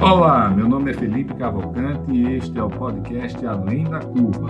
[0.00, 4.46] Olá, meu nome é Felipe Cavalcante e este é o podcast Além da Curva.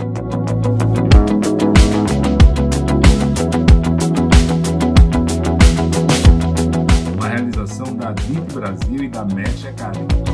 [7.14, 10.29] Uma realização da DIT Brasil e da Match Academy.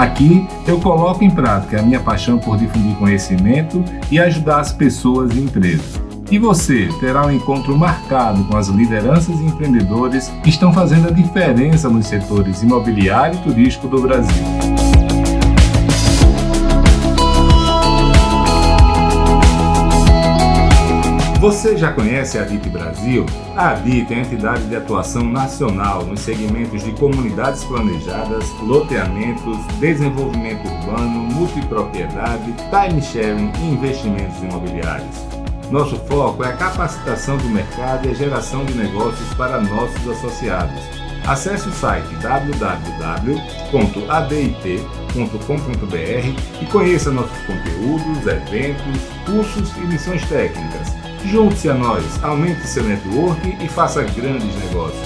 [0.00, 5.30] Aqui eu coloco em prática a minha paixão por difundir conhecimento e ajudar as pessoas
[5.36, 6.00] e empresas.
[6.30, 11.10] E você terá um encontro marcado com as lideranças e empreendedores que estão fazendo a
[11.10, 14.69] diferença nos setores imobiliário e turístico do Brasil.
[21.40, 23.24] Você já conhece a DIT Brasil?
[23.56, 30.68] A DIT é a entidade de atuação nacional nos segmentos de comunidades planejadas, loteamentos, desenvolvimento
[30.68, 35.16] urbano, multipropriedade, time sharing e investimentos imobiliários.
[35.70, 40.78] Nosso foco é a capacitação do mercado e a geração de negócios para nossos associados.
[41.26, 43.42] Acesse o site www.adit.com.br
[46.60, 50.99] e conheça nossos conteúdos, eventos, cursos e missões técnicas.
[51.24, 55.00] Junte-se a nós, aumente seu network e faça grandes negócios.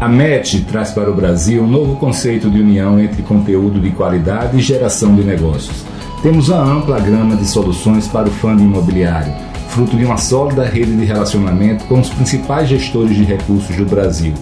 [0.00, 4.56] A MET traz para o Brasil um novo conceito de união entre conteúdo de qualidade
[4.56, 5.84] e geração de negócios.
[6.22, 9.34] Temos uma ampla gama de soluções para o fundo imobiliário,
[9.68, 14.32] fruto de uma sólida rede de relacionamento com os principais gestores de recursos do Brasil.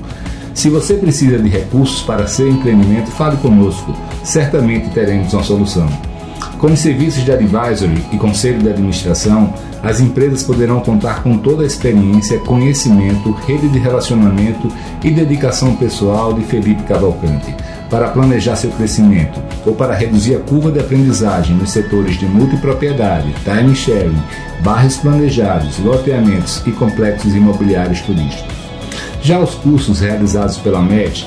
[0.55, 3.95] Se você precisa de recursos para seu empreendimento, fale conosco,
[4.29, 5.89] certamente teremos uma solução.
[6.59, 11.63] Com os serviços de advisory e conselho de administração, as empresas poderão contar com toda
[11.63, 14.69] a experiência, conhecimento, rede de relacionamento
[15.03, 17.55] e dedicação pessoal de Felipe Cavalcante
[17.89, 23.35] para planejar seu crescimento ou para reduzir a curva de aprendizagem nos setores de multipropriedade,
[23.45, 24.21] time sharing,
[24.63, 28.59] bairros planejados, loteamentos e complexos imobiliários turísticos.
[29.23, 31.27] Já os cursos realizados pela MET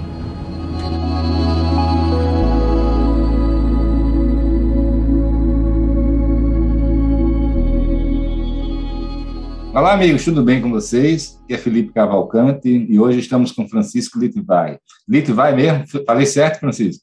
[9.73, 11.39] Olá, amigos, tudo bem com vocês?
[11.45, 14.77] Aqui é Felipe Cavalcante e hoje estamos com Francisco Litvai.
[15.07, 15.85] Litvai mesmo?
[16.05, 17.01] Falei certo, Francisco?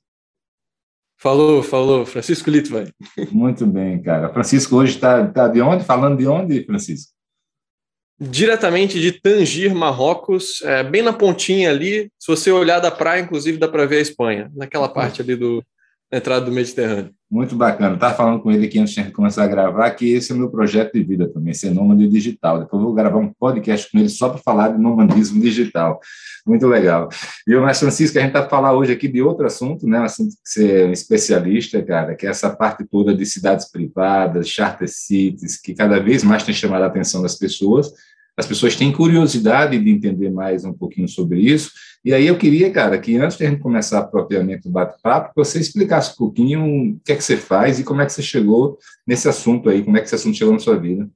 [1.17, 2.05] Falou, falou.
[2.05, 2.93] Francisco Litvai.
[3.33, 4.31] Muito bem, cara.
[4.35, 5.83] Francisco hoje está tá de onde?
[5.83, 7.11] Falando de onde, Francisco?
[8.21, 12.13] Diretamente de Tangir, Marrocos, é, bem na pontinha ali.
[12.19, 15.65] Se você olhar da praia, inclusive, dá para ver a Espanha, naquela parte ali do,
[16.11, 17.13] entrada do Mediterrâneo.
[17.31, 17.95] Muito bacana.
[17.95, 20.51] Estava falando com ele aqui antes de começar a gravar que esse é o meu
[20.51, 22.61] projeto de vida também, ser nômade digital.
[22.61, 26.01] Depois vou gravar um podcast com ele só para falar de nomadismo digital.
[26.47, 27.11] Muito legal.
[27.47, 29.99] E o mais Francisco, a gente está falando hoje aqui de outro assunto, né?
[29.99, 34.49] Assunto que você é um especialista, cara, que é essa parte toda de cidades privadas,
[34.49, 37.93] charter cities, que cada vez mais tem chamado a atenção das pessoas.
[38.39, 41.73] As pessoas têm curiosidade de entender mais um pouquinho sobre isso
[42.05, 45.59] e aí eu queria, cara, que antes de a gente começar propriamente o bate-papo, você
[45.59, 48.79] explicasse um pouquinho o que é que você faz e como é que você chegou
[49.07, 51.09] nesse assunto aí, como é que esse assunto chegou na sua vida.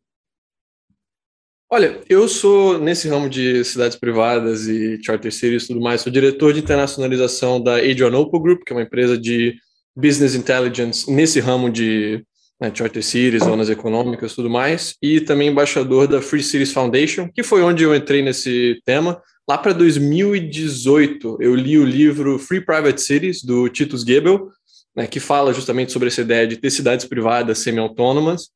[1.70, 6.12] Olha, eu sou, nesse ramo de cidades privadas e charter cities e tudo mais, sou
[6.12, 9.54] diretor de internacionalização da Adrianople Group, que é uma empresa de
[9.96, 12.22] business intelligence nesse ramo de
[12.60, 17.30] né, charter cities, zonas econômicas e tudo mais, e também embaixador da Free Cities Foundation,
[17.34, 19.18] que foi onde eu entrei nesse tema,
[19.48, 24.48] Lá para 2018, eu li o livro Free Private Cities, do Titus Gebel,
[24.94, 28.50] né, que fala justamente sobre essa ideia de ter cidades privadas semi-autônomas.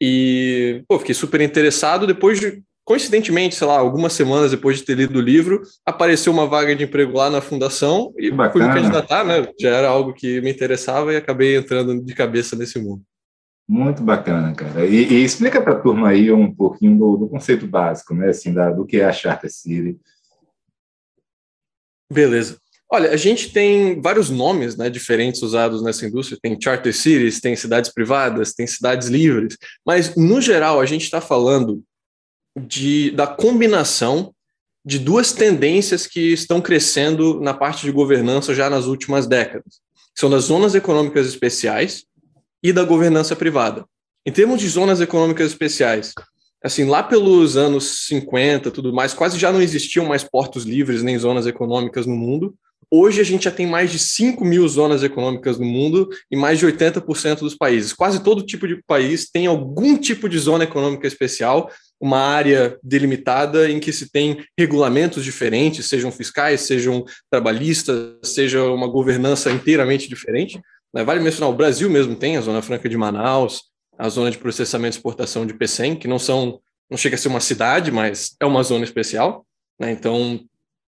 [0.00, 2.08] E pô, fiquei super interessado.
[2.08, 6.46] Depois de, coincidentemente, sei lá, algumas semanas depois de ter lido o livro, apareceu uma
[6.46, 9.46] vaga de emprego lá na fundação e fui me candidatar, né?
[9.60, 13.02] Já era algo que me interessava e acabei entrando de cabeça nesse mundo.
[13.68, 14.84] Muito bacana, cara.
[14.84, 18.30] E, e explica para a turma aí um pouquinho do, do, conceito básico, né?
[18.30, 20.00] Assim, da, do que é a Charter City
[22.12, 22.58] Beleza.
[22.90, 26.38] Olha, a gente tem vários nomes né, diferentes usados nessa indústria.
[26.40, 29.56] Tem charter cities, tem cidades privadas, tem cidades livres.
[29.84, 31.82] Mas, no geral, a gente está falando
[32.54, 34.34] de, da combinação
[34.84, 39.80] de duas tendências que estão crescendo na parte de governança já nas últimas décadas.
[40.14, 42.04] São das zonas econômicas especiais
[42.62, 43.86] e da governança privada.
[44.26, 46.12] Em termos de zonas econômicas especiais,
[46.62, 51.18] assim, lá pelos anos 50, tudo mais, quase já não existiam mais portos livres nem
[51.18, 52.54] zonas econômicas no mundo.
[52.94, 56.58] Hoje a gente já tem mais de 5 mil zonas econômicas no mundo e mais
[56.58, 57.94] de 80% dos países.
[57.94, 63.70] Quase todo tipo de país tem algum tipo de zona econômica especial, uma área delimitada
[63.70, 70.60] em que se tem regulamentos diferentes, sejam fiscais, sejam trabalhistas, seja uma governança inteiramente diferente.
[70.92, 71.02] Né?
[71.02, 74.96] Vale mencionar, o Brasil mesmo tem a Zona Franca de Manaus, a Zona de Processamento
[74.96, 76.60] e Exportação de PECEM, que não são,
[76.90, 79.46] não chega a ser uma cidade, mas é uma zona especial.
[79.78, 79.92] Né?
[79.92, 80.40] Então,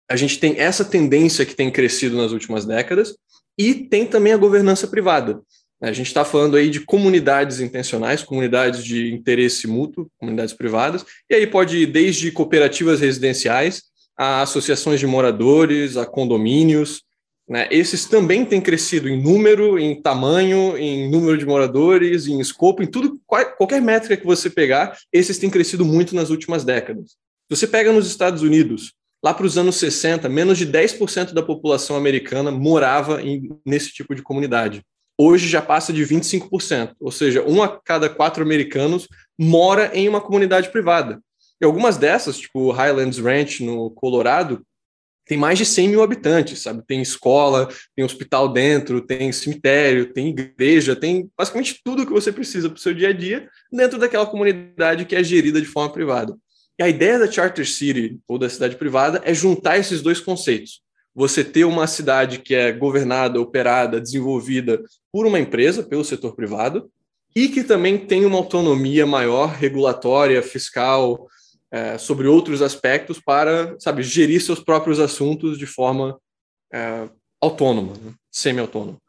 [0.09, 3.15] a gente tem essa tendência que tem crescido nas últimas décadas
[3.57, 5.41] e tem também a governança privada.
[5.81, 11.35] A gente está falando aí de comunidades intencionais, comunidades de interesse mútuo, comunidades privadas, e
[11.35, 13.83] aí pode ir desde cooperativas residenciais
[14.15, 17.01] a associações de moradores, a condomínios.
[17.47, 17.67] Né?
[17.69, 22.87] Esses também têm crescido em número, em tamanho, em número de moradores, em escopo, em
[22.87, 27.11] tudo, qualquer métrica que você pegar, esses têm crescido muito nas últimas décadas.
[27.49, 28.93] Se você pega nos Estados Unidos,
[29.23, 34.13] Lá para os anos 60, menos de 10% da população americana morava em, nesse tipo
[34.13, 34.83] de comunidade.
[35.17, 39.07] Hoje já passa de 25%, ou seja, um a cada quatro americanos
[39.39, 41.21] mora em uma comunidade privada.
[41.61, 44.61] E algumas dessas, tipo Highlands Ranch, no Colorado,
[45.25, 46.83] tem mais de 100 mil habitantes, sabe?
[46.85, 52.69] Tem escola, tem hospital dentro, tem cemitério, tem igreja, tem basicamente tudo que você precisa
[52.69, 56.35] para o seu dia a dia dentro daquela comunidade que é gerida de forma privada.
[56.77, 60.81] E a ideia da Charter City ou da cidade privada é juntar esses dois conceitos.
[61.15, 64.81] Você ter uma cidade que é governada, operada, desenvolvida
[65.11, 66.89] por uma empresa, pelo setor privado,
[67.35, 71.27] e que também tem uma autonomia maior, regulatória, fiscal,
[71.73, 76.19] é, sobre outros aspectos para, sabe, gerir seus próprios assuntos de forma
[76.71, 77.09] é,
[77.41, 78.13] autônoma, né?
[78.31, 78.99] semi-autônoma.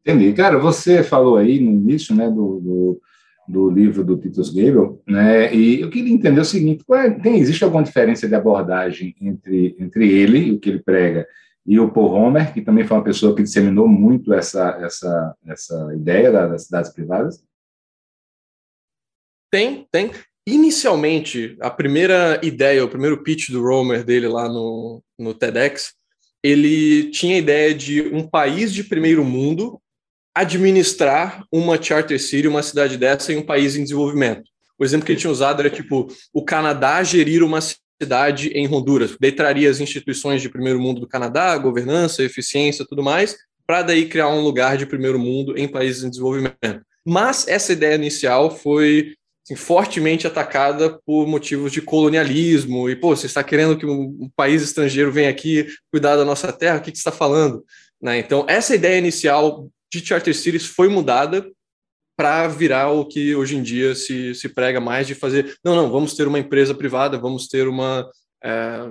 [0.00, 0.32] Entendi.
[0.32, 3.00] Cara, você falou aí no início, né, do, do
[3.46, 5.54] do livro do Titus Gebel, né?
[5.54, 10.10] E eu queria entender o seguinte: é, tem existe alguma diferença de abordagem entre entre
[10.10, 11.28] ele, o que ele prega,
[11.66, 15.94] e o Paul Homer, que também foi uma pessoa que disseminou muito essa essa essa
[15.94, 17.44] ideia das cidades privadas?
[19.50, 20.10] Tem, tem.
[20.46, 25.94] Inicialmente, a primeira ideia, o primeiro pitch do Romer dele lá no, no TEDx,
[26.42, 29.80] ele tinha a ideia de um país de primeiro mundo
[30.34, 34.42] administrar uma charter city, uma cidade dessa em um país em desenvolvimento.
[34.78, 39.16] O exemplo que ele tinha usado era tipo o Canadá gerir uma cidade em Honduras.
[39.18, 43.36] Daí traria as instituições de primeiro mundo do Canadá, governança, eficiência, tudo mais,
[43.66, 46.82] para daí criar um lugar de primeiro mundo em países em desenvolvimento.
[47.06, 49.14] Mas essa ideia inicial foi
[49.44, 54.62] assim, fortemente atacada por motivos de colonialismo e pô, você está querendo que um país
[54.62, 56.78] estrangeiro venha aqui cuidar da nossa terra?
[56.78, 57.64] O que, você está falando?
[58.00, 58.18] Né?
[58.18, 61.46] Então essa ideia inicial de charter cities foi mudada
[62.16, 65.56] para virar o que hoje em dia se, se prega mais de fazer.
[65.64, 68.08] Não, não, vamos ter uma empresa privada, vamos ter uma.
[68.42, 68.88] É,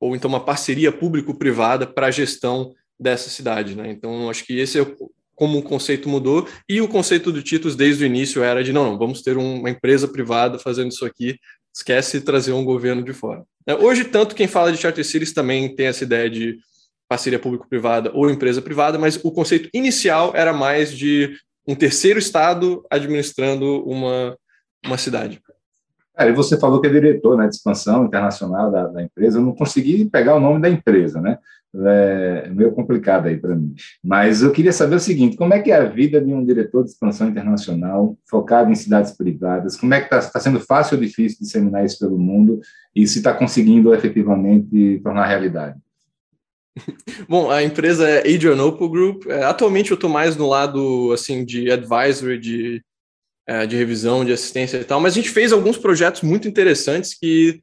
[0.00, 3.74] ou então uma parceria público-privada para a gestão dessa cidade.
[3.74, 3.90] Né?
[3.90, 4.96] Então, acho que esse é
[5.36, 8.98] como o conceito mudou, e o conceito do Titus desde o início era de não,
[8.98, 11.38] vamos ter uma empresa privada fazendo isso aqui,
[11.72, 13.44] esquece trazer um governo de fora.
[13.66, 16.58] É, hoje, tanto quem fala de charter cities também tem essa ideia de
[17.08, 21.36] parceria público-privada ou empresa privada, mas o conceito inicial era mais de
[21.68, 24.36] um terceiro estado administrando uma,
[24.84, 25.40] uma cidade.
[26.18, 29.38] É, e você falou que é diretor né, de expansão internacional da, da, empresa.
[29.38, 31.38] Eu não consegui pegar o nome da empresa, né?
[31.74, 33.74] É meio complicado aí para mim.
[34.02, 36.84] Mas eu queria saber o seguinte: como é que é a vida de um diretor
[36.84, 39.76] de expansão internacional focado em cidades privadas?
[39.76, 42.60] Como é que está tá sendo fácil ou difícil disseminar isso pelo mundo
[42.94, 45.78] e se está conseguindo efetivamente tornar realidade?
[47.28, 49.26] Bom, a empresa é Adrian Opal Group.
[49.26, 52.82] É, atualmente eu estou mais no lado assim de advisory, de,
[53.46, 57.14] é, de revisão, de assistência e tal, mas a gente fez alguns projetos muito interessantes
[57.14, 57.62] que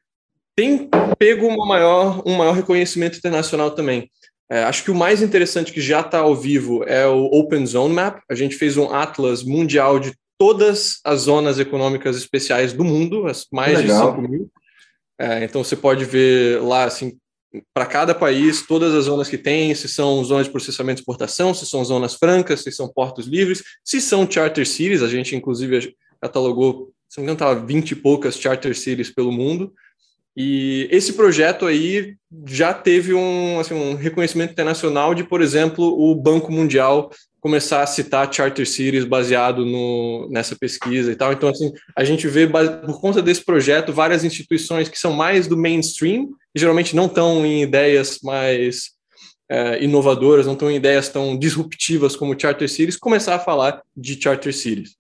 [0.55, 4.10] têm pego maior, um maior reconhecimento internacional também.
[4.50, 7.93] É, acho que o mais interessante que já está ao vivo é o Open Zone
[7.93, 8.22] Map.
[8.29, 13.48] A gente fez um atlas mundial de todas as zonas econômicas especiais do mundo, as
[13.51, 14.12] mais Legal.
[14.12, 14.51] de 5 mil.
[15.19, 17.17] É, então você pode ver lá assim
[17.74, 21.53] para cada país, todas as zonas que tem, se são zonas de processamento e exportação,
[21.53, 25.95] se são zonas francas, se são portos livres, se são charter cities, a gente inclusive
[26.19, 29.72] catalogou, se não me engano, estava 20 e poucas charter cities pelo mundo,
[30.35, 32.15] E esse projeto aí
[32.47, 37.87] já teve um, assim, um reconhecimento internacional de, por exemplo, o Banco Mundial começar a
[37.87, 41.33] citar charter cities baseado no, nessa pesquisa e tal.
[41.33, 45.57] Então, assim, a gente vê, por conta desse projeto, várias instituições que são mais do
[45.57, 48.91] mainstream, e geralmente não estão em ideias mais
[49.51, 54.19] é, inovadoras, não estão em ideias tão disruptivas como charter cities, começar a falar de
[54.19, 54.95] charter cities.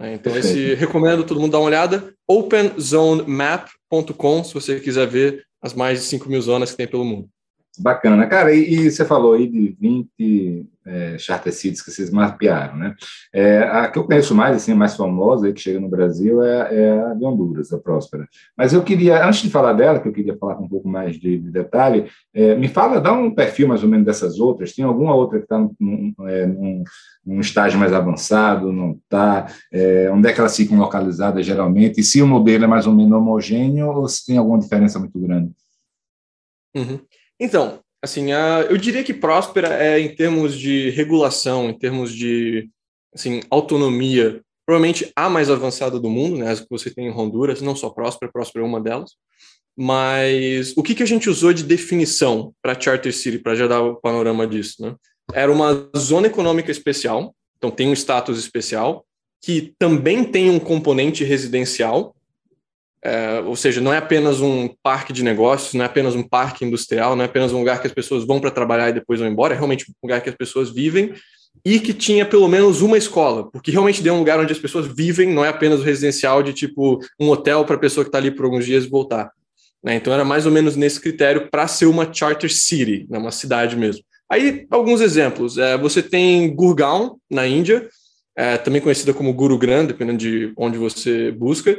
[0.00, 0.14] Né?
[0.14, 2.12] Então, esse recomendo todo mundo dar uma olhada.
[2.26, 7.28] OpenZoneMap.com, se você quiser ver as mais de 5 mil zonas que tem pelo mundo.
[7.78, 8.52] Bacana, cara.
[8.52, 12.94] E, e, você falou aí de 20 é, charter cities que vocês mapearam, né?
[13.32, 16.74] É, a que eu conheço mais, assim, mais famosa aí, que chega no Brasil é,
[16.74, 18.28] é, a de Honduras, a Próspera.
[18.56, 21.16] Mas eu queria, antes de falar dela, que eu queria falar com um pouco mais
[21.16, 24.72] de, de detalhe, é, me fala, dá um perfil mais ou menos dessas outras.
[24.72, 26.82] Tem alguma outra que está num, é, num,
[27.24, 29.46] num, estágio mais avançado, não está?
[29.72, 32.00] É, onde é que elas ficam localizadas geralmente?
[32.00, 35.18] E se o modelo é mais ou menos homogêneo ou se tem alguma diferença muito
[35.20, 35.52] grande?
[36.74, 37.00] Uhum.
[37.40, 42.68] Então, assim, a, eu diria que próspera é em termos de regulação, em termos de
[43.14, 47.60] assim, autonomia, provavelmente a mais avançada do mundo, né, as que você tem em Honduras,
[47.60, 49.12] não só próspera, próspera é uma delas.
[49.76, 53.80] Mas o que, que a gente usou de definição para Charter City, para já dar
[53.80, 54.82] o panorama disso?
[54.82, 54.94] Né?
[55.32, 59.06] Era uma zona econômica especial, então tem um status especial,
[59.42, 62.14] que também tem um componente residencial,
[63.02, 66.64] é, ou seja, não é apenas um parque de negócios, não é apenas um parque
[66.64, 69.28] industrial, não é apenas um lugar que as pessoas vão para trabalhar e depois vão
[69.28, 71.14] embora, é realmente um lugar que as pessoas vivem
[71.64, 74.86] e que tinha pelo menos uma escola, porque realmente deu um lugar onde as pessoas
[74.86, 78.18] vivem, não é apenas o residencial de tipo um hotel para a pessoa que está
[78.18, 79.30] ali por alguns dias e voltar.
[79.82, 79.94] Né?
[79.94, 83.18] Então era mais ou menos nesse critério para ser uma charter city, né?
[83.18, 84.04] uma cidade mesmo.
[84.30, 87.88] Aí alguns exemplos: é, você tem Gurgaon na Índia,
[88.36, 91.78] é, também conhecida como Gurugram, dependendo de onde você busca,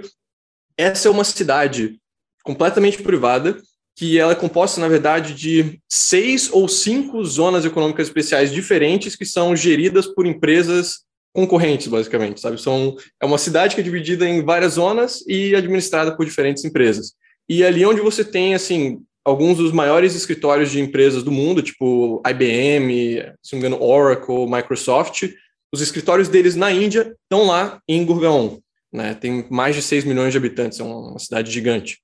[0.81, 1.99] essa é uma cidade
[2.43, 3.57] completamente privada,
[3.95, 9.25] que ela é composta, na verdade, de seis ou cinco zonas econômicas especiais diferentes que
[9.25, 11.01] são geridas por empresas
[11.33, 12.59] concorrentes, basicamente, sabe?
[12.59, 17.13] São, é uma cidade que é dividida em várias zonas e administrada por diferentes empresas.
[17.47, 22.21] E ali onde você tem, assim, alguns dos maiores escritórios de empresas do mundo, tipo
[22.25, 25.29] IBM, se não me engano, Oracle, Microsoft,
[25.71, 28.57] os escritórios deles na Índia estão lá em Gurgaon.
[28.91, 29.13] Né?
[29.13, 31.99] Tem mais de 6 milhões de habitantes, é uma cidade gigante.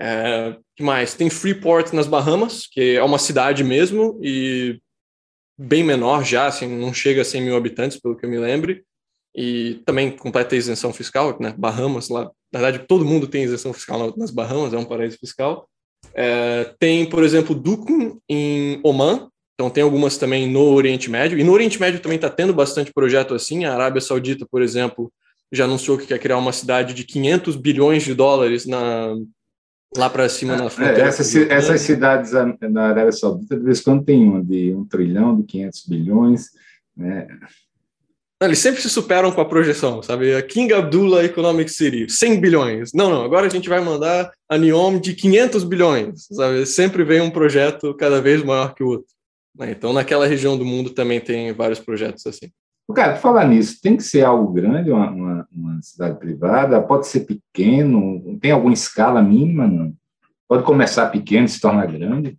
[0.00, 1.14] É, que mais?
[1.14, 4.80] Tem Freeport nas Bahamas, que é uma cidade mesmo e
[5.58, 8.84] bem menor já, assim, não chega a 100 mil habitantes, pelo que eu me lembre,
[9.34, 11.54] e também completa isenção fiscal, né?
[11.56, 15.68] Bahamas lá, na verdade todo mundo tem isenção fiscal nas Bahamas, é um paraíso fiscal.
[16.14, 21.44] É, tem, por exemplo, Dukum em Oman, então tem algumas também no Oriente Médio, e
[21.44, 25.12] no Oriente Médio também está tendo bastante projeto assim, a Arábia Saudita, por exemplo,
[25.52, 29.14] já anunciou que quer criar uma cidade de 500 bilhões de dólares na,
[29.96, 31.02] lá para cima na é, fronteira.
[31.02, 34.84] É, essas, essas cidades na Arábia Saudita, de vez em quando tem uma de um
[34.84, 36.50] trilhão, de 500 bilhões,
[36.96, 37.26] né?
[38.40, 40.34] Eles sempre se superam com a projeção, sabe?
[40.34, 42.92] A King Abdullah Economic City, 100 bilhões.
[42.92, 46.66] Não, não, agora a gente vai mandar a NIOM de 500 bilhões, sabe?
[46.66, 49.06] Sempre vem um projeto cada vez maior que o outro.
[49.56, 49.70] Né?
[49.70, 52.50] Então, naquela região do mundo também tem vários projetos assim.
[52.94, 56.82] Cara, falar nisso, tem que ser algo grande, uma, uma, uma, cidade privada?
[56.82, 58.38] Pode ser pequeno?
[58.38, 59.66] Tem alguma escala mínima?
[59.66, 59.94] Não?
[60.46, 62.36] Pode começar pequeno e se tornar grande?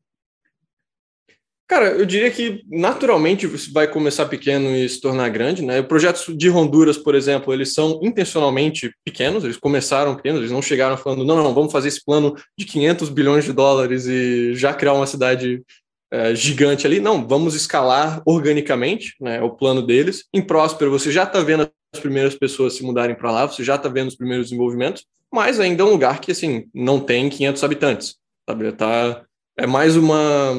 [1.68, 5.82] Cara, eu diria que naturalmente vai começar pequeno e se tornar grande, né?
[5.82, 10.98] Projetos de Honduras, por exemplo, eles são intencionalmente pequenos, eles começaram pequenos, eles não chegaram
[10.98, 14.94] falando, não, não, vamos fazer esse plano de 500 bilhões de dólares e já criar
[14.94, 15.64] uma cidade
[16.14, 17.00] é, gigante ali.
[17.00, 20.26] Não, vamos escalar organicamente, né, é o plano deles.
[20.32, 23.76] Em Próspero, você já está vendo as primeiras pessoas se mudarem para lá, você já
[23.76, 27.64] está vendo os primeiros desenvolvimentos, mas ainda é um lugar que, assim, não tem 500
[27.64, 28.16] habitantes,
[28.48, 28.72] sabe?
[28.74, 29.24] Tá,
[29.58, 30.54] é mais uma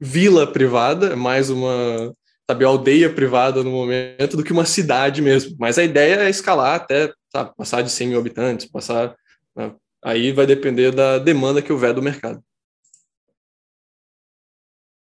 [0.00, 2.14] vila privada, é mais uma,
[2.48, 5.56] sabe, aldeia privada no momento do que uma cidade mesmo.
[5.58, 9.16] Mas a ideia é escalar até, sabe, passar de 100 mil habitantes, passar...
[9.56, 9.72] Né?
[10.04, 12.42] Aí vai depender da demanda que houver do mercado.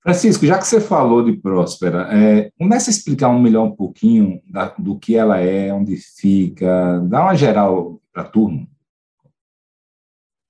[0.07, 4.41] Francisco, já que você falou de Próspera, é, começa a explicar um melhor um pouquinho
[4.47, 8.69] da, do que ela é, onde fica, dá uma geral para a turma.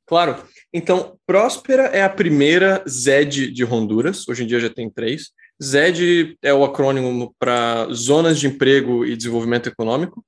[0.07, 0.37] Claro.
[0.71, 5.31] Então, Próspera é a primeira ZED de Honduras, hoje em dia já tem três.
[5.63, 10.23] ZED é o acrônimo para Zonas de Emprego e Desenvolvimento Econômico,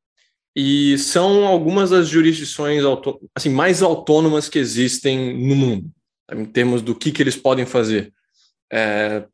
[0.57, 2.83] e são algumas das jurisdições
[3.35, 5.91] assim, mais autônomas que existem no mundo,
[6.33, 8.11] em termos do que, que eles podem fazer.
[8.73, 9.25] É,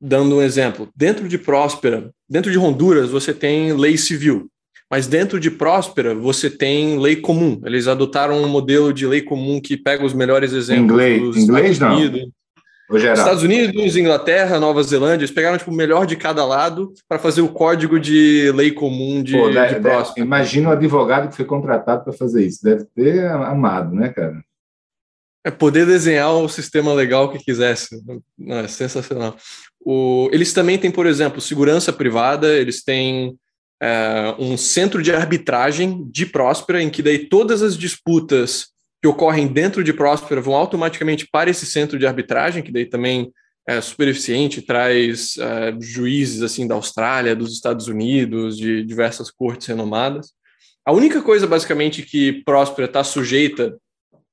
[0.00, 4.48] dando um exemplo, dentro de Próspera, dentro de Honduras, você tem lei civil.
[4.90, 7.60] Mas dentro de Próspera, você tem lei comum.
[7.64, 11.70] Eles adotaram um modelo de lei comum que pega os melhores exemplos inglês, dos inglês,
[11.72, 12.20] Estados Unidos.
[12.20, 12.36] Não.
[12.88, 17.40] Estados Unidos, Inglaterra, Nova Zelândia, eles pegaram tipo, o melhor de cada lado para fazer
[17.40, 20.24] o código de lei comum de, Pô, deve, de Próspera.
[20.24, 22.62] Imagina o advogado que foi contratado para fazer isso.
[22.62, 24.40] Deve ter amado, né, cara?
[25.46, 28.02] É poder desenhar o sistema legal que quisesse.
[28.36, 29.36] Não, é sensacional.
[29.80, 33.38] O, eles também têm, por exemplo, segurança privada, eles têm
[33.80, 39.46] é, um centro de arbitragem de Próspera, em que daí todas as disputas que ocorrem
[39.46, 43.30] dentro de Próspera vão automaticamente para esse centro de arbitragem, que daí também
[43.68, 49.68] é super eficiente, traz é, juízes assim da Austrália, dos Estados Unidos, de diversas cortes
[49.68, 50.32] renomadas.
[50.84, 53.78] A única coisa, basicamente, que Próspera está sujeita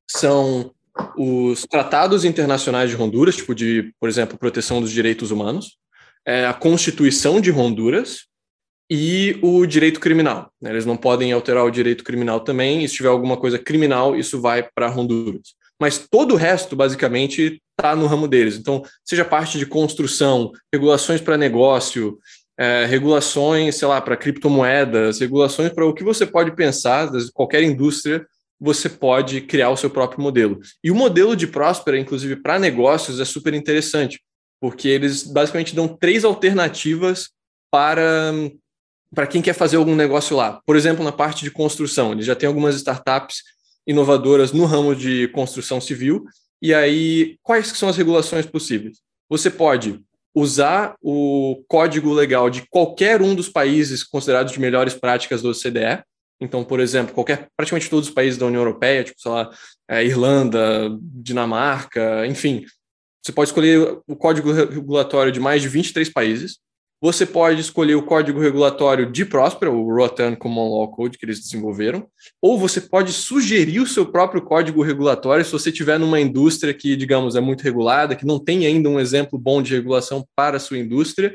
[0.10, 0.74] são
[1.18, 5.78] os tratados internacionais de Honduras, tipo de, por exemplo, proteção dos direitos humanos,
[6.26, 8.26] é, a Constituição de Honduras
[8.90, 10.52] e o direito criminal.
[10.62, 10.70] Né?
[10.70, 14.40] Eles não podem alterar o direito criminal também, e se tiver alguma coisa criminal, isso
[14.40, 15.56] vai para Honduras.
[15.80, 18.56] Mas todo o resto, basicamente, está no ramo deles.
[18.56, 22.20] Então, seja parte de construção, regulações para negócio,
[22.58, 28.26] é, regulações, sei lá, para criptomoedas, regulações para o que você pode pensar, qualquer indústria
[28.64, 30.62] você pode criar o seu próprio modelo.
[30.82, 34.22] E o modelo de Próspera, inclusive para negócios, é super interessante,
[34.62, 37.30] porque eles basicamente dão três alternativas
[37.70, 38.32] para
[39.14, 40.60] para quem quer fazer algum negócio lá.
[40.66, 43.44] Por exemplo, na parte de construção, eles já têm algumas startups
[43.86, 46.24] inovadoras no ramo de construção civil.
[46.60, 49.02] E aí, quais são as regulações possíveis?
[49.30, 50.00] Você pode
[50.34, 56.02] usar o código legal de qualquer um dos países considerados de melhores práticas do OCDE,
[56.42, 59.50] então, por exemplo, qualquer, praticamente todos os países da União Europeia, tipo, sei lá,
[59.90, 62.66] é, Irlanda, Dinamarca, enfim,
[63.24, 66.58] você pode escolher o código regulatório de mais de 23 países.
[67.02, 71.40] Você pode escolher o código regulatório de Próspera, o Rotan Common Law Code que eles
[71.40, 72.08] desenvolveram,
[72.42, 76.96] ou você pode sugerir o seu próprio código regulatório se você tiver numa indústria que,
[76.96, 80.62] digamos, é muito regulada, que não tem ainda um exemplo bom de regulação para a
[80.62, 81.34] sua indústria,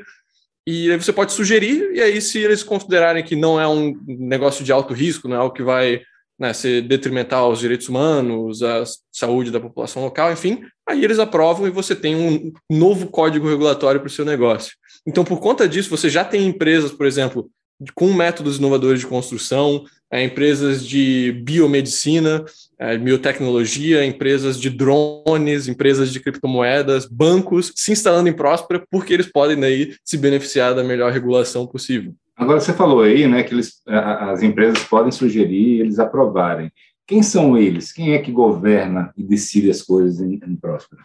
[0.69, 4.63] e aí você pode sugerir, e aí, se eles considerarem que não é um negócio
[4.63, 6.01] de alto risco, não é algo que vai
[6.37, 11.65] né, ser detrimental aos direitos humanos, à saúde da população local, enfim, aí eles aprovam
[11.65, 14.73] e você tem um novo código regulatório para o seu negócio.
[15.07, 17.49] Então, por conta disso, você já tem empresas, por exemplo,
[17.95, 22.43] com métodos inovadores de construção, é, empresas de biomedicina,
[22.77, 29.31] é, biotecnologia, empresas de drones, empresas de criptomoedas, bancos se instalando em Próspera porque eles
[29.31, 32.13] podem daí se beneficiar da melhor regulação possível.
[32.35, 36.71] Agora você falou aí, né, que eles, as empresas podem sugerir, eles aprovarem.
[37.05, 37.91] Quem são eles?
[37.91, 41.03] Quem é que governa e decide as coisas em, em Próspera?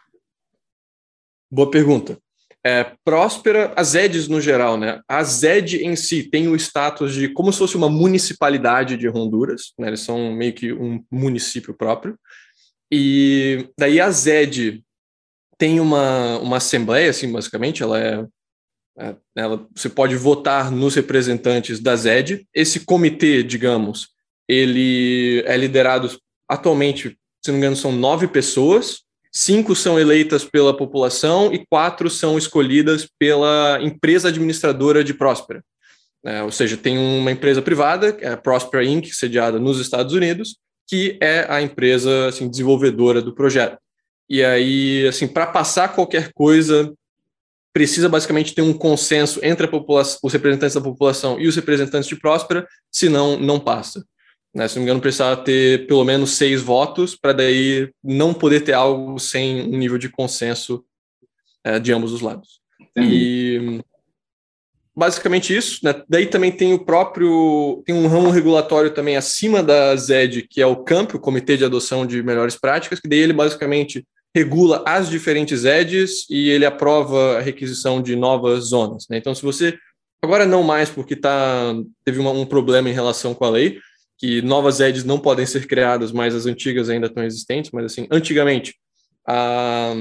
[1.50, 2.18] Boa pergunta
[2.66, 5.02] é, próspera, as EDs no geral, né?
[5.06, 9.74] A ZED em si tem o status de como se fosse uma municipalidade de Honduras,
[9.78, 9.88] né?
[9.88, 12.18] Eles são meio que um município próprio.
[12.90, 14.82] E daí a ZED
[15.58, 18.26] tem uma, uma assembleia, assim, basicamente, ela é,
[18.98, 22.48] é ela, você pode votar nos representantes da ZED.
[22.54, 24.08] Esse comitê, digamos,
[24.48, 26.10] ele é liderado
[26.48, 29.03] atualmente, se não me engano, são nove pessoas,
[29.34, 35.62] cinco são eleitas pela população e quatro são escolhidas pela empresa administradora de Próspera.
[36.24, 40.56] É, ou seja, tem uma empresa privada, é a Prospera Inc., sediada nos Estados Unidos,
[40.86, 43.76] que é a empresa assim, desenvolvedora do projeto.
[44.30, 46.94] E aí, assim, para passar qualquer coisa,
[47.74, 52.66] precisa basicamente ter um consenso entre os representantes da população e os representantes de Próspera,
[52.90, 54.02] senão não passa.
[54.54, 54.68] Né?
[54.68, 58.72] Se não me engano, precisava ter pelo menos seis votos para daí não poder ter
[58.72, 60.84] algo sem um nível de consenso
[61.64, 62.60] é, de ambos os lados.
[62.80, 63.14] Entendi.
[63.14, 63.84] E
[64.94, 65.80] basicamente isso.
[65.84, 65.94] Né?
[66.08, 70.66] Daí também tem o próprio tem um ramo regulatório também acima da ZED, que é
[70.66, 75.08] o CAMP, o Comitê de Adoção de Melhores Práticas, que daí ele basicamente regula as
[75.08, 79.06] diferentes ZEDs e ele aprova a requisição de novas zonas.
[79.08, 79.16] Né?
[79.16, 79.78] Então, se você
[80.22, 83.78] agora não mais porque tá teve uma, um problema em relação com a lei,
[84.18, 87.70] que novas EDs não podem ser criadas, mas as antigas ainda estão existentes.
[87.72, 88.74] Mas, assim, antigamente,
[89.26, 89.92] a,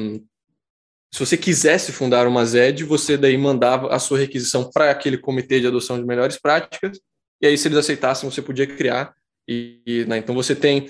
[1.13, 5.59] se você quisesse fundar uma ZED, você daí mandava a sua requisição para aquele comitê
[5.59, 6.99] de adoção de melhores práticas,
[7.41, 9.13] e aí, se eles aceitassem, você podia criar.
[9.47, 10.89] E, e né, então, você tem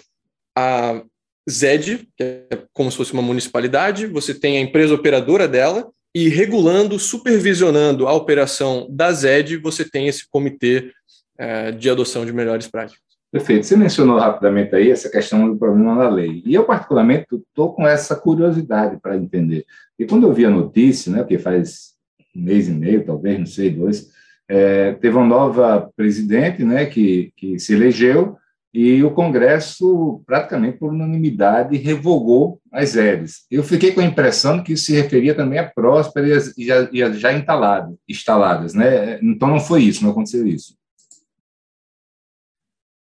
[0.56, 1.04] a
[1.50, 6.30] ZED, que é como se fosse uma municipalidade, você tem a empresa operadora dela, e
[6.30, 10.94] regulando, supervisionando a operação da ZED, você tem esse comitê
[11.38, 13.02] é, de adoção de melhores práticas.
[13.34, 13.66] Perfeito.
[13.66, 16.44] Você mencionou rapidamente aí essa questão do problema da lei.
[16.46, 19.66] E eu, particularmente, estou com essa curiosidade para entender.
[19.98, 21.94] E quando eu vi a notícia, né, que faz
[22.36, 24.12] um mês e meio, talvez, não sei, dois,
[24.48, 28.38] é, teve uma nova presidente, né, que, que se elegeu,
[28.72, 33.48] e o Congresso, praticamente por unanimidade, revogou as EDs.
[33.50, 37.34] Eu fiquei com a impressão que isso se referia também a prósperas e já, já
[37.34, 39.20] instaladas, instaladas, né?
[39.24, 40.76] Então não foi isso, não aconteceu isso.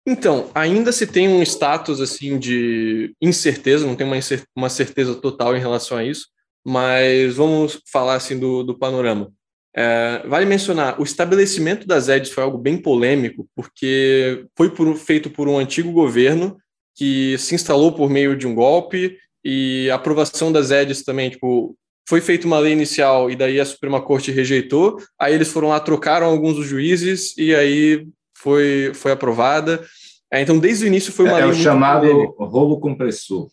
[0.09, 4.07] Então, ainda se tem um status assim de incerteza, não tem
[4.55, 6.27] uma, certeza total em relação a isso,
[6.65, 9.29] mas vamos falar assim do, do panorama.
[9.75, 15.29] É, vale mencionar, o estabelecimento das EDs foi algo bem polêmico, porque foi por, feito
[15.29, 16.55] por um antigo governo
[16.95, 21.75] que se instalou por meio de um golpe, e a aprovação das EDs também, tipo,
[22.07, 25.79] foi feita uma lei inicial e daí a Suprema Corte rejeitou, aí eles foram lá,
[25.81, 29.85] trocaram alguns dos juízes e aí foi, foi aprovada.
[30.31, 31.49] É, então, desde o início foi uma é, lei.
[31.49, 32.43] É o chamado polêmica.
[32.43, 33.49] rolo compressor.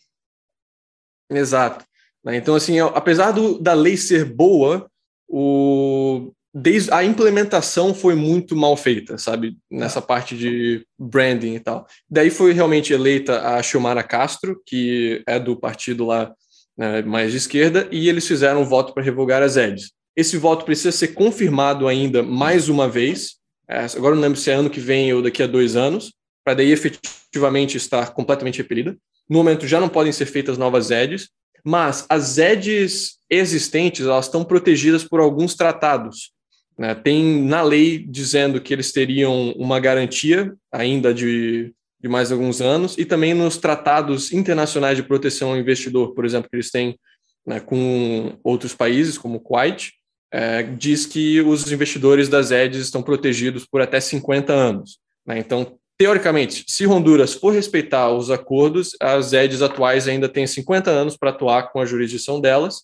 [1.30, 1.84] Exato.
[2.24, 4.90] Né, então, assim, apesar do, da lei ser boa,
[5.28, 11.84] o desde a implementação foi muito mal feita, sabe, nessa parte de branding e tal.
[12.08, 16.32] Daí foi realmente eleita a Xiomara Castro, que é do partido lá
[16.78, 19.90] né, mais de esquerda, e eles fizeram um voto para revogar as EDs.
[20.16, 23.34] Esse voto precisa ser confirmado ainda mais uma vez,
[23.68, 26.12] agora não lembro se é ano que vem ou daqui a dois anos,
[26.44, 28.96] para daí efetivamente estar completamente repelida.
[29.28, 31.28] No momento já não podem ser feitas novas EDs,
[31.64, 36.32] mas as EDs existentes elas estão protegidas por alguns tratados.
[36.78, 36.94] Né?
[36.94, 42.98] Tem na lei dizendo que eles teriam uma garantia ainda de, de mais alguns anos,
[42.98, 46.98] e também nos tratados internacionais de proteção ao investidor, por exemplo, que eles têm
[47.46, 49.92] né, com outros países, como o Kuwait,
[50.36, 54.98] é, diz que os investidores das EDs estão protegidos por até 50 anos.
[55.24, 55.38] Né?
[55.38, 61.16] Então, teoricamente, se Honduras for respeitar os acordos, as EDs atuais ainda têm 50 anos
[61.16, 62.82] para atuar com a jurisdição delas.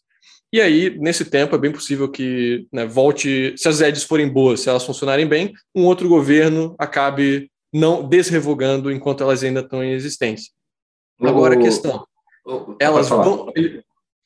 [0.53, 4.61] E aí, nesse tempo, é bem possível que né, volte, se as EDs forem boas,
[4.61, 9.91] se elas funcionarem bem, um outro governo acabe não desrevogando enquanto elas ainda estão em
[9.91, 10.53] existência.
[11.21, 12.07] Agora a questão,
[12.79, 13.53] elas vão,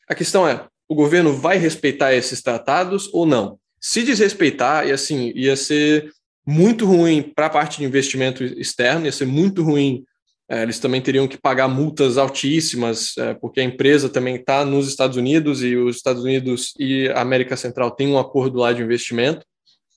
[0.08, 3.58] a questão é, o governo vai respeitar esses tratados ou não?
[3.80, 6.10] Se desrespeitar, e assim, ia ser
[6.46, 10.04] muito ruim para a parte de investimento externo, ia ser muito ruim.
[10.48, 14.88] É, eles também teriam que pagar multas altíssimas, é, porque a empresa também está nos
[14.88, 18.82] Estados Unidos e os Estados Unidos e a América Central têm um acordo lá de
[18.82, 19.44] investimento.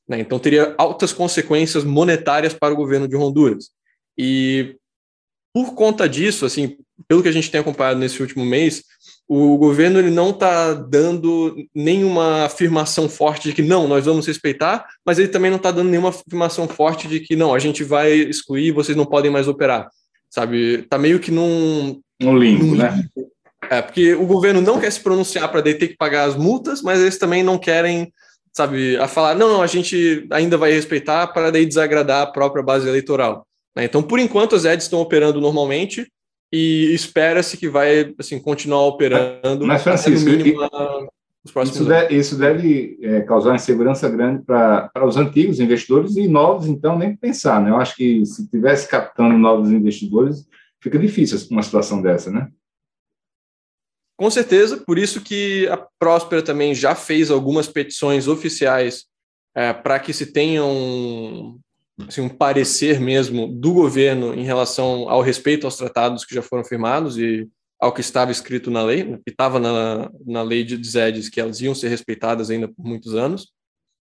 [0.08, 3.72] Né, então, teria altas consequências monetárias para o governo de Honduras.
[4.18, 4.78] E
[5.54, 8.84] por conta disso, assim, pelo que a gente tem acompanhado nesse último mês,
[9.28, 14.88] o governo ele não está dando nenhuma afirmação forte de que não, nós vamos respeitar,
[15.06, 18.14] mas ele também não está dando nenhuma afirmação forte de que não, a gente vai
[18.14, 19.90] excluir, vocês não podem mais operar,
[20.30, 20.80] sabe?
[20.80, 23.04] Está meio que num um limbo, né?
[23.70, 27.02] É porque o governo não quer se pronunciar para ter que pagar as multas, mas
[27.02, 28.14] eles também não querem,
[28.54, 32.64] sabe, a falar não, não, a gente ainda vai respeitar para daí desagradar a própria
[32.64, 33.46] base eleitoral.
[33.76, 33.84] Né?
[33.84, 36.08] Então, por enquanto, as EDs estão operando normalmente
[36.52, 39.66] e espera-se que vai assim, continuar operando.
[39.66, 40.62] Mas, Francisco, mínimo,
[41.64, 46.98] isso, deve, isso deve é, causar insegurança grande para os antigos investidores e novos, então,
[46.98, 47.62] nem pensar.
[47.62, 47.70] Né?
[47.70, 50.48] Eu acho que se tivesse captando novos investidores,
[50.82, 52.50] fica difícil uma situação dessa, né?
[54.20, 59.06] Com certeza, por isso que a Próspera também já fez algumas petições oficiais
[59.56, 61.60] é, para que se tenham
[62.08, 66.64] assim, um parecer mesmo do governo em relação ao respeito aos tratados que já foram
[66.64, 67.48] firmados e
[67.80, 71.62] ao que estava escrito na lei, que estava na, na lei de ZEDs, que elas
[71.62, 73.52] iam ser respeitadas ainda por muitos anos.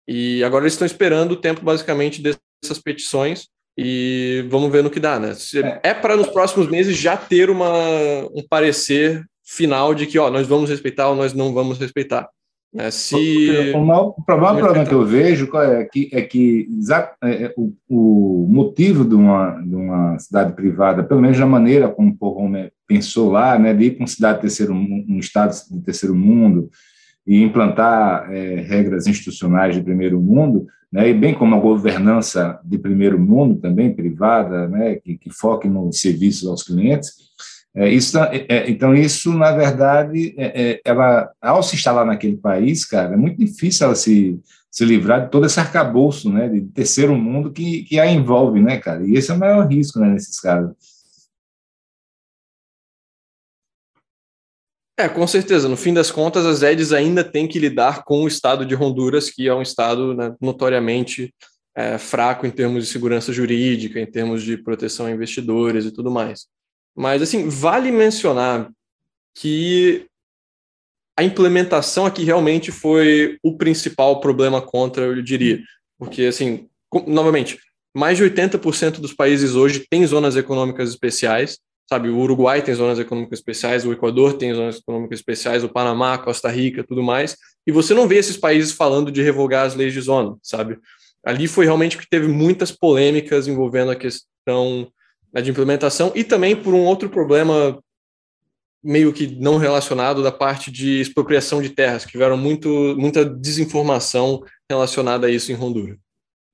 [0.08, 5.00] E agora eles estão esperando o tempo, basicamente, dessas petições e vamos ver no que
[5.00, 5.34] dá, né?
[5.84, 7.72] É, é para nos próximos meses já ter uma,
[8.34, 12.30] um parecer final de que, ó, nós vamos respeitar ou nós não vamos respeitar.
[12.75, 13.71] É, se...
[13.75, 16.67] O, maior, o problema, problema que eu vejo é que, é que
[17.21, 21.88] é, é, o, o, motivo de uma, de uma cidade privada, pelo menos da maneira
[21.88, 25.53] como o Porrome pensou lá, né, de ir para uma cidade de terceiro, um estado
[25.69, 26.69] de terceiro mundo
[27.25, 32.77] e implantar é, regras institucionais de primeiro mundo, né, e bem como a governança de
[32.77, 37.22] primeiro mundo também privada, né, que, que foque no serviço aos clientes,
[37.75, 42.38] é, isso, é, é, então, isso, na verdade, é, é, ela, ao se instalar naquele
[42.38, 46.62] país, cara, é muito difícil ela se, se livrar de todo esse arcabouço né, de
[46.62, 49.03] terceiro mundo que, que a envolve, né, cara?
[49.03, 50.71] E esse é o maior risco né, nesses casos.
[54.95, 55.67] É, com certeza.
[55.67, 59.31] No fim das contas, as EDs ainda têm que lidar com o estado de Honduras,
[59.31, 61.33] que é um estado né, notoriamente
[61.75, 66.12] é, fraco em termos de segurança jurídica, em termos de proteção a investidores e tudo
[66.12, 66.45] mais.
[66.95, 68.71] Mas, assim, vale mencionar
[69.36, 70.06] que
[71.17, 75.60] a implementação aqui realmente foi o principal problema contra, eu diria.
[75.97, 76.67] Porque, assim,
[77.08, 77.58] novamente,
[77.95, 82.10] mais de 80% dos países hoje têm zonas econômicas especiais, sabe?
[82.10, 86.49] O Uruguai tem zonas econômicas especiais, o Equador tem zonas econômicas especiais, o Panamá, Costa
[86.49, 87.38] Rica, tudo mais.
[87.67, 90.79] E você não vê esses países falando de revogar as leis de zona, sabe?
[91.23, 94.91] Ali foi realmente que teve muitas polêmicas envolvendo a questão
[95.34, 97.80] né, de implementação e também por um outro problema
[98.84, 102.67] meio que não relacionado da parte de expropriação de terras, que tiveram muito,
[102.98, 105.98] muita desinformação relacionada a isso em Honduras.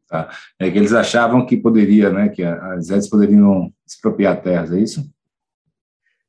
[0.07, 0.29] Tá.
[0.59, 5.09] É que eles achavam que poderia, né, que as redes poderiam expropriar terras, é isso?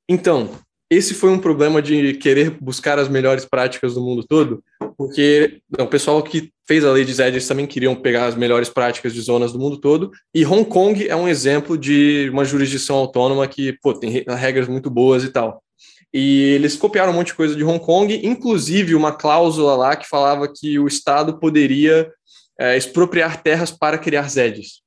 [0.09, 0.51] Então,
[0.91, 4.63] esse foi um problema de querer buscar as melhores práticas do mundo todo,
[5.01, 8.69] porque o pessoal que fez a lei de ZED, eles também queriam pegar as melhores
[8.69, 12.97] práticas de zonas do mundo todo, e Hong Kong é um exemplo de uma jurisdição
[12.97, 15.65] autônoma que, pô, tem regras muito boas e tal.
[16.13, 20.07] E eles copiaram um monte de coisa de Hong Kong, inclusive uma cláusula lá que
[20.07, 22.13] falava que o Estado poderia
[22.61, 24.83] é, expropriar terras para criar ZEDs.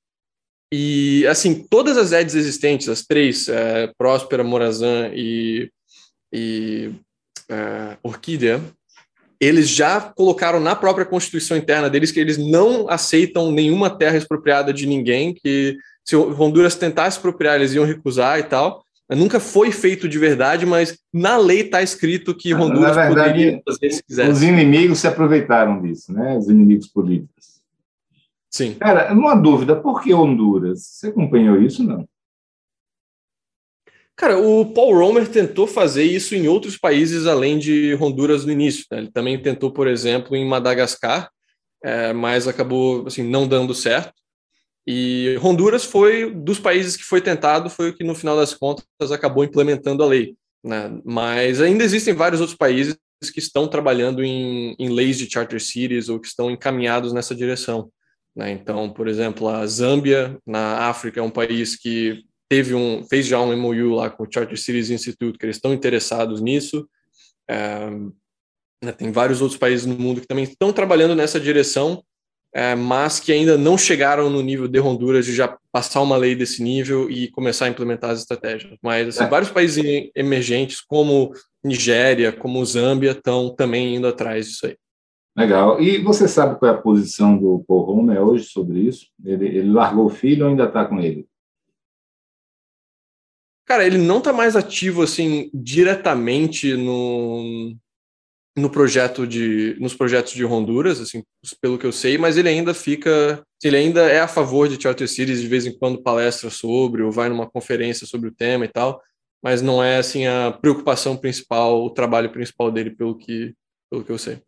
[0.72, 5.72] E, assim, todas as ZEDs existentes, as três, é, Próspera, Morazan e,
[6.32, 6.92] e
[7.50, 8.62] é, Orquídea,
[9.44, 14.74] eles já colocaram na própria constituição interna deles que eles não aceitam nenhuma terra expropriada
[14.74, 18.84] de ninguém, que se Honduras tentasse expropriar, eles iam recusar e tal.
[19.10, 23.92] Nunca foi feito de verdade, mas na lei está escrito que Honduras verdade, poderia fazer
[23.92, 24.32] se quisesse.
[24.32, 26.38] Os inimigos se aproveitaram disso, né?
[26.38, 27.62] Os inimigos políticos.
[28.50, 28.76] Sim.
[28.76, 30.80] Cara, uma dúvida, por que Honduras?
[30.82, 32.08] Você acompanhou isso, não?
[34.16, 38.86] Cara, o Paul Romer tentou fazer isso em outros países além de Honduras no início.
[38.92, 39.00] Né?
[39.00, 41.30] Ele também tentou, por exemplo, em Madagascar,
[41.84, 44.14] é, mas acabou assim não dando certo.
[44.86, 48.86] E Honduras foi dos países que foi tentado, foi o que no final das contas
[49.12, 50.36] acabou implementando a lei.
[50.64, 51.00] Né?
[51.04, 52.98] Mas ainda existem vários outros países
[53.34, 57.90] que estão trabalhando em, em leis de charter cities ou que estão encaminhados nessa direção.
[58.36, 58.52] Né?
[58.52, 63.42] Então, por exemplo, a Zâmbia, na África, é um país que teve um, fez já
[63.42, 66.88] um MOU lá com o Charter Cities Institute, que eles estão interessados nisso.
[67.50, 67.90] É,
[68.84, 72.04] né, tem vários outros países no mundo que também estão trabalhando nessa direção,
[72.54, 76.36] é, mas que ainda não chegaram no nível de Honduras de já passar uma lei
[76.36, 78.78] desse nível e começar a implementar as estratégias.
[78.84, 79.28] Mas assim, é.
[79.28, 79.84] vários países
[80.16, 84.78] emergentes, como Nigéria, como Zâmbia, estão também indo atrás disso aí.
[85.36, 85.82] Legal.
[85.82, 89.08] E você sabe qual é a posição do Paul Homer hoje sobre isso?
[89.26, 91.28] Ele, ele largou o filho ou ainda está com ele?
[93.74, 97.76] Cara, ele não está mais ativo assim diretamente no,
[98.56, 101.24] no projeto de nos projetos de Honduras, assim,
[101.60, 105.08] pelo que eu sei, mas ele ainda fica, ele ainda é a favor de charter
[105.08, 108.68] cities, de vez em quando palestra sobre ou vai numa conferência sobre o tema e
[108.68, 109.02] tal,
[109.44, 113.56] mas não é assim a preocupação principal, o trabalho principal dele pelo que
[113.90, 114.40] pelo que eu sei.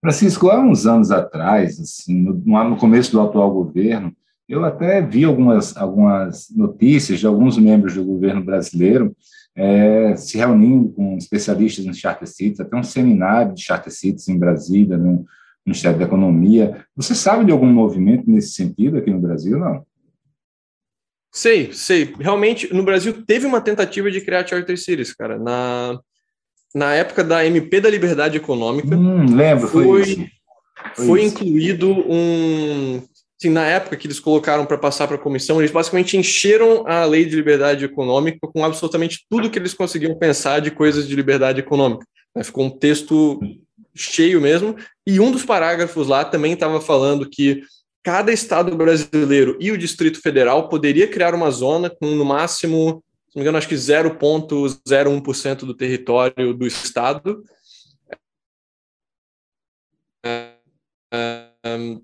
[0.00, 4.14] Francisco, há uns anos atrás, assim, no, no começo do atual governo,
[4.48, 9.14] eu até vi algumas, algumas notícias de alguns membros do governo brasileiro
[9.54, 14.38] é, se reunindo com especialistas em charter cities, até um seminário de charter cities em
[14.38, 15.24] Brasília, no
[15.64, 16.84] Ministério da Economia.
[16.96, 19.84] Você sabe de algum movimento nesse sentido aqui no Brasil, não?
[21.30, 22.14] Sei, sei.
[22.18, 25.38] Realmente, no Brasil teve uma tentativa de criar charter cities, cara.
[25.38, 25.98] Na,
[26.74, 28.94] na época da MP da Liberdade Econômica.
[28.94, 30.04] Hum, lembro, foi, foi,
[30.94, 33.02] foi, foi incluído um
[33.42, 37.04] assim, na época que eles colocaram para passar para a comissão, eles basicamente encheram a
[37.04, 41.60] lei de liberdade econômica com absolutamente tudo que eles conseguiam pensar de coisas de liberdade
[41.60, 42.06] econômica.
[42.34, 42.44] Né?
[42.44, 43.40] Ficou um texto
[43.94, 44.76] cheio mesmo,
[45.06, 47.62] e um dos parágrafos lá também estava falando que
[48.02, 53.36] cada estado brasileiro e o Distrito Federal poderia criar uma zona com no máximo, se
[53.36, 57.44] não me engano, acho que 0,01% do território do estado.
[61.64, 62.02] Um,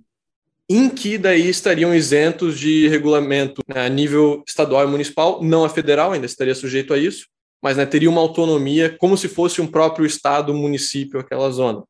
[0.68, 5.68] em que daí estariam isentos de regulamento né, a nível estadual e municipal, não a
[5.68, 7.26] federal, ainda estaria sujeito a isso,
[7.62, 11.82] mas né, teria uma autonomia como se fosse um próprio estado, município, aquela zona.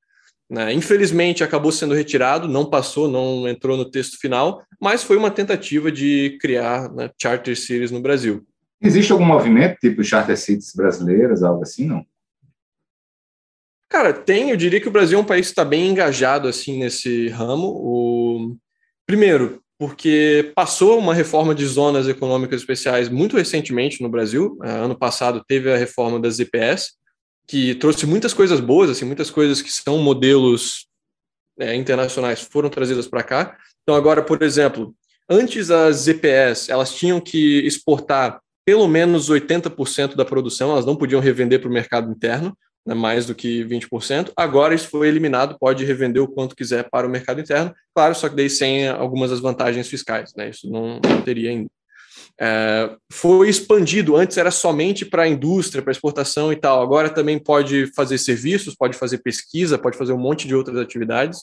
[0.49, 0.73] Né?
[0.73, 5.91] Infelizmente acabou sendo retirado, não passou, não entrou no texto final, mas foi uma tentativa
[5.91, 8.47] de criar né, charter cities no Brasil.
[8.81, 12.07] Existe algum movimento tipo charter cities brasileiras, algo assim, não?
[13.89, 14.51] Cara, tem.
[14.51, 17.67] Eu diria que o Brasil é um país que está bem engajado assim nesse ramo.
[17.67, 18.57] O
[19.09, 24.59] Primeiro, porque passou uma reforma de zonas econômicas especiais muito recentemente no Brasil.
[24.63, 26.93] É, ano passado teve a reforma das ZPS,
[27.47, 30.87] que trouxe muitas coisas boas, assim, muitas coisas que são modelos
[31.59, 33.57] é, internacionais foram trazidas para cá.
[33.83, 34.95] Então agora, por exemplo,
[35.27, 41.23] antes as ZPS elas tinham que exportar pelo menos 80% da produção, elas não podiam
[41.23, 42.55] revender para o mercado interno.
[42.89, 44.33] Né, mais do que 20%.
[44.35, 48.31] Agora isso foi eliminado, pode revender o quanto quiser para o mercado interno, claro, só
[48.31, 50.49] que daí sem algumas das vantagens fiscais, né?
[50.49, 51.69] Isso não, não teria ainda.
[52.41, 57.39] É, foi expandido, antes era somente para a indústria, para exportação e tal, agora também
[57.39, 61.43] pode fazer serviços, pode fazer pesquisa, pode fazer um monte de outras atividades.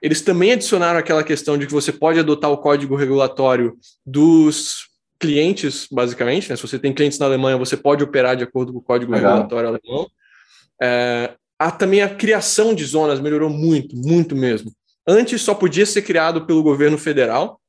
[0.00, 4.88] Eles também adicionaram aquela questão de que você pode adotar o código regulatório dos
[5.18, 6.48] clientes, basicamente.
[6.48, 6.56] Né?
[6.56, 9.32] Se você tem clientes na Alemanha, você pode operar de acordo com o código Legal.
[9.32, 10.08] regulatório alemão.
[10.82, 11.34] É,
[11.78, 14.72] também a criação de zonas melhorou muito, muito mesmo.
[15.06, 17.60] Antes só podia ser criado pelo governo federal.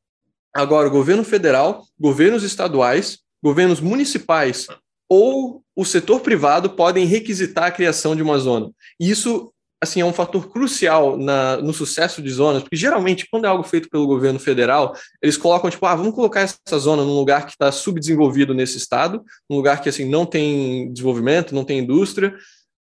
[0.54, 4.68] Agora, o governo federal, governos estaduais, governos municipais
[5.10, 8.70] ou o setor privado podem requisitar a criação de uma zona.
[9.00, 13.48] Isso assim, é um fator crucial na, no sucesso de zonas, porque geralmente, quando é
[13.48, 17.48] algo feito pelo governo federal, eles colocam, tipo, ah, vamos colocar essa zona num lugar
[17.48, 22.36] que está subdesenvolvido nesse estado, num lugar que, assim, não tem desenvolvimento, não tem indústria,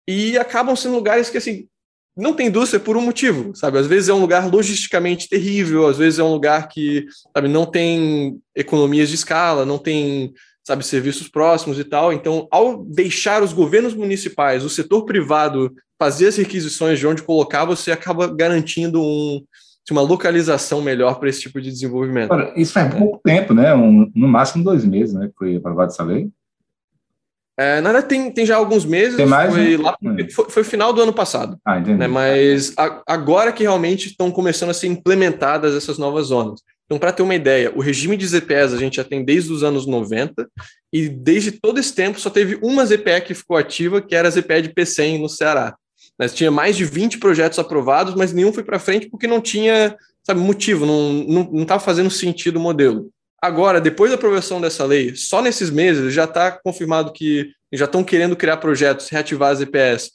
[0.07, 1.67] e acabam sendo lugares que, assim,
[2.17, 3.77] não tem indústria por um motivo, sabe?
[3.77, 7.65] Às vezes é um lugar logisticamente terrível, às vezes é um lugar que, sabe, não
[7.65, 10.33] tem economias de escala, não tem
[10.65, 12.11] sabe, serviços próximos e tal.
[12.11, 17.65] Então, ao deixar os governos municipais, o setor privado fazer as requisições de onde colocar,
[17.65, 19.43] você acaba garantindo um,
[19.91, 22.33] uma localização melhor para esse tipo de desenvolvimento.
[22.55, 22.97] isso faz é.
[22.97, 23.73] pouco tempo, né?
[23.75, 25.29] Um, no máximo dois meses, né?
[25.37, 26.29] Foi aprovado essa lei.
[27.57, 29.15] É, na verdade, tem, tem já alguns meses.
[29.15, 29.53] Tem mais?
[29.53, 30.17] Foi, lá, hum.
[30.33, 31.57] foi, foi final do ano passado.
[31.65, 31.97] Ah, entendi.
[31.97, 36.61] Né, mas a, agora que realmente estão começando a ser implementadas essas novas zonas.
[36.85, 39.63] Então, para ter uma ideia, o regime de ZPS a gente já tem desde os
[39.63, 40.47] anos 90
[40.93, 44.31] e desde todo esse tempo só teve uma ZPE que ficou ativa, que era a
[44.31, 45.75] ZPE de P100 no Ceará.
[46.19, 49.95] Mas tinha mais de 20 projetos aprovados, mas nenhum foi para frente porque não tinha
[50.25, 53.09] sabe, motivo, não estava fazendo sentido o modelo.
[53.41, 58.03] Agora, depois da aprovação dessa lei, só nesses meses já está confirmado que já estão
[58.03, 60.11] querendo criar projetos, reativar as EPS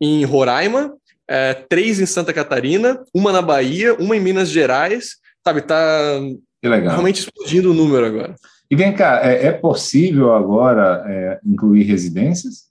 [0.00, 0.94] em Roraima,
[1.28, 6.18] é, três em Santa Catarina, uma na Bahia, uma em Minas Gerais sabe, tá
[6.62, 8.34] realmente explodindo o número agora.
[8.70, 12.64] E vem cá, é, é possível agora é, incluir residências?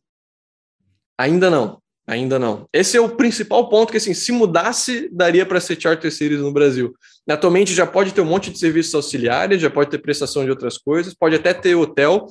[1.18, 2.68] Ainda não, ainda não.
[2.74, 6.52] Esse é o principal ponto que, assim, se mudasse, daria para ser charter series no
[6.52, 6.94] Brasil.
[7.28, 10.78] Atualmente já pode ter um monte de serviços auxiliares, já pode ter prestação de outras
[10.78, 12.28] coisas, pode até ter hotel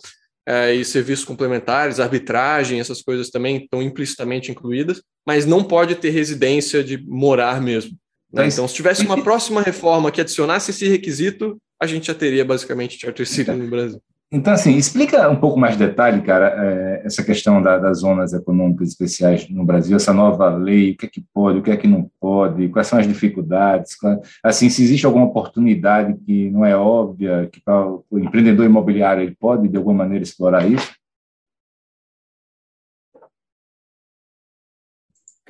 [0.46, 6.10] é, e serviços complementares, arbitragem, essas coisas também estão implicitamente incluídas, mas não pode ter
[6.10, 7.96] residência de morar mesmo.
[8.32, 8.48] Né?
[8.48, 12.98] Então, se tivesse uma próxima reforma que adicionasse esse requisito, a gente já teria basicamente
[12.98, 14.00] Charter City no Brasil.
[14.34, 18.32] Então, assim, explica um pouco mais de detalhe, cara, é, essa questão da, das zonas
[18.32, 21.76] econômicas especiais no Brasil, essa nova lei, o que é que pode, o que é
[21.76, 23.94] que não pode, quais são as dificuldades,
[24.42, 29.36] assim, se existe alguma oportunidade que não é óbvia, que para o empreendedor imobiliário ele
[29.38, 31.01] pode, de alguma maneira, explorar isso?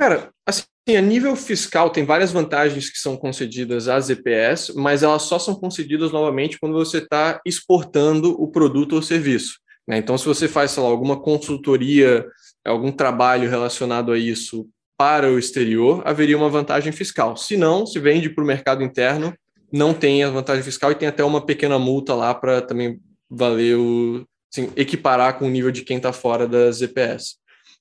[0.03, 5.23] Cara, assim, a nível fiscal tem várias vantagens que são concedidas às EPS, mas elas
[5.23, 9.61] só são concedidas novamente quando você está exportando o produto ou serviço.
[9.87, 9.99] Né?
[9.99, 12.27] Então, se você faz, sei lá, alguma consultoria,
[12.67, 17.37] algum trabalho relacionado a isso para o exterior, haveria uma vantagem fiscal.
[17.37, 19.33] Se não, se vende para o mercado interno,
[19.73, 22.99] não tem a vantagem fiscal e tem até uma pequena multa lá para também
[23.31, 27.37] valer o assim, equiparar com o nível de quem está fora das EPS.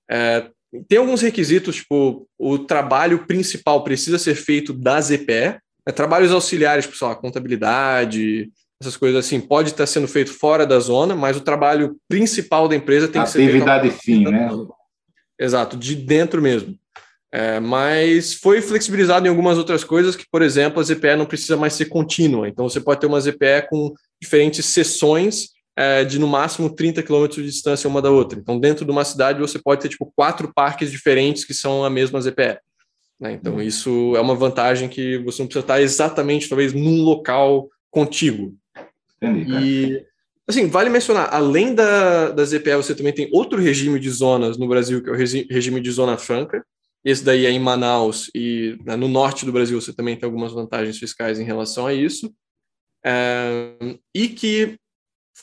[0.08, 0.52] É,
[0.88, 6.86] tem alguns requisitos, tipo, o trabalho principal precisa ser feito da ZPE, né, trabalhos auxiliares,
[6.86, 8.50] tipo, sei lá, contabilidade,
[8.82, 12.76] essas coisas assim, pode estar sendo feito fora da zona, mas o trabalho principal da
[12.76, 14.30] empresa tem Atividade que ser feito...
[14.30, 14.50] fim, né?
[15.40, 16.76] Exato, de dentro mesmo.
[17.34, 21.56] É, mas foi flexibilizado em algumas outras coisas que, por exemplo, a ZPE não precisa
[21.56, 22.48] mais ser contínua.
[22.50, 25.50] Então, você pode ter uma ZPE com diferentes sessões
[25.82, 28.38] é, de no máximo 30 quilômetros de distância uma da outra.
[28.38, 31.89] Então, dentro de uma cidade, você pode ter tipo quatro parques diferentes que são a
[31.89, 32.60] mesma ZPE.
[33.20, 33.34] Né?
[33.34, 33.62] Então, uhum.
[33.63, 38.56] isso é uma vantagem que você não precisa estar exatamente, talvez, num local contíguo.
[39.20, 40.06] Entendi, e,
[40.48, 44.67] assim, vale mencionar, além da, da ZPE, você também tem outro regime de zonas no
[44.67, 46.63] Brasil, que é o regime de zona franca.
[47.04, 50.52] Esse daí é em Manaus e né, no norte do Brasil você também tem algumas
[50.52, 52.32] vantagens fiscais em relação a isso.
[53.04, 53.74] É,
[54.13, 54.78] e que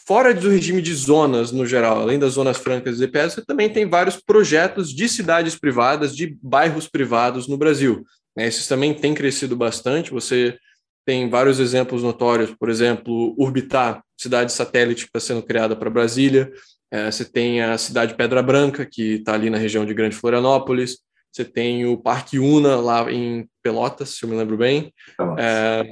[0.06, 3.68] Fora do regime de zonas no geral, além das zonas francas e EPS, você também
[3.68, 8.04] tem vários projetos de cidades privadas, de bairros privados no Brasil.
[8.36, 8.46] Né?
[8.46, 10.10] Esses também têm crescido bastante.
[10.10, 10.56] Você
[11.04, 16.50] tem vários exemplos notórios, por exemplo, Urbitar, cidade satélite que está sendo criada para Brasília.
[16.90, 20.98] É, você tem a cidade Pedra Branca, que está ali na região de Grande Florianópolis.
[21.30, 24.92] Você tem o Parque Una, lá em Pelotas, se eu me lembro bem.
[25.38, 25.84] É,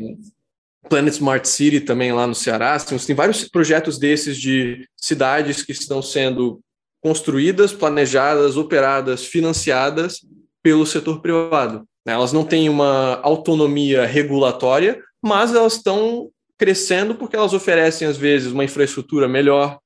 [0.88, 2.74] Planet Smart City também lá no Ceará.
[2.74, 6.60] Assim, tem vários projetos desses de cidades que estão sendo
[7.00, 10.20] construídas, planejadas, operadas, financiadas
[10.62, 11.84] pelo setor privado.
[12.06, 18.52] Elas não têm uma autonomia regulatória, mas elas estão crescendo porque elas oferecem, às vezes,
[18.52, 19.78] uma infraestrutura melhor,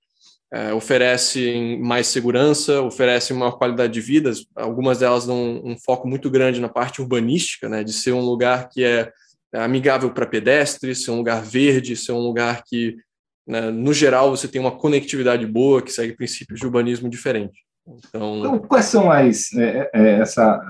[0.53, 4.32] é, oferecem mais segurança, oferecem uma qualidade de vida.
[4.57, 8.20] Algumas delas dão um, um foco muito grande na parte urbanística, né, de ser um
[8.20, 9.11] lugar que é
[9.59, 12.96] amigável para pedestres, ser um lugar verde, ser um lugar que,
[13.46, 17.64] né, no geral, você tem uma conectividade boa, que segue princípios de urbanismo diferente.
[17.86, 20.61] Então, então quais são as é, é, essa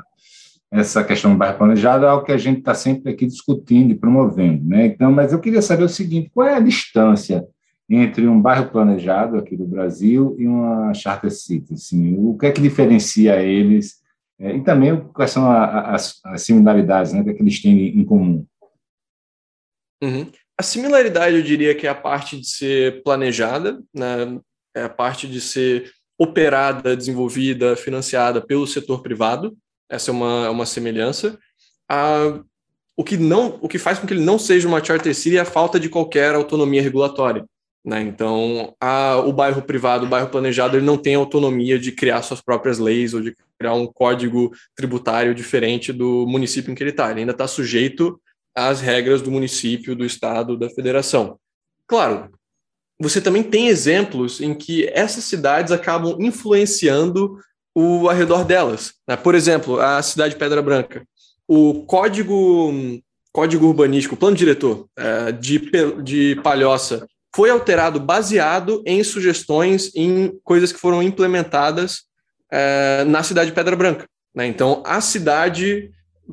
[0.72, 3.98] essa questão do bairro planejado é algo que a gente está sempre aqui discutindo e
[3.98, 4.86] promovendo, né?
[4.86, 7.44] Então, mas eu queria saber o seguinte: qual é a distância
[7.88, 11.74] entre um bairro planejado aqui do Brasil e uma charter city?
[11.74, 13.96] Assim, o que é que diferencia eles?
[14.38, 17.24] É, e também quais são as, similaridades, né?
[17.26, 18.46] É que eles têm em comum?
[20.02, 20.30] Uhum.
[20.58, 24.38] A similaridade, eu diria que é a parte de ser planejada, né?
[24.74, 29.56] é a parte de ser operada, desenvolvida, financiada pelo setor privado,
[29.90, 31.38] essa é uma, uma semelhança.
[31.88, 32.40] Ah,
[32.96, 35.40] o, que não, o que faz com que ele não seja uma charter city é
[35.40, 37.44] a falta de qualquer autonomia regulatória.
[37.84, 38.02] Né?
[38.02, 42.42] Então, a, o bairro privado, o bairro planejado, ele não tem autonomia de criar suas
[42.42, 47.10] próprias leis ou de criar um código tributário diferente do município em que ele está.
[47.10, 48.20] Ele ainda está sujeito
[48.54, 51.38] às regras do município, do estado, da federação.
[51.86, 52.30] Claro,
[53.00, 57.38] você também tem exemplos em que essas cidades acabam influenciando
[57.74, 58.94] o arredor delas.
[59.08, 59.16] Né?
[59.16, 61.02] Por exemplo, a cidade de Pedra Branca.
[61.48, 62.72] O código,
[63.32, 65.58] código urbanístico, o plano diretor é, de,
[66.02, 72.02] de Palhoça foi alterado baseado em sugestões, em coisas que foram implementadas
[72.50, 74.06] é, na cidade de Pedra Branca.
[74.34, 74.46] Né?
[74.46, 75.90] Então, a cidade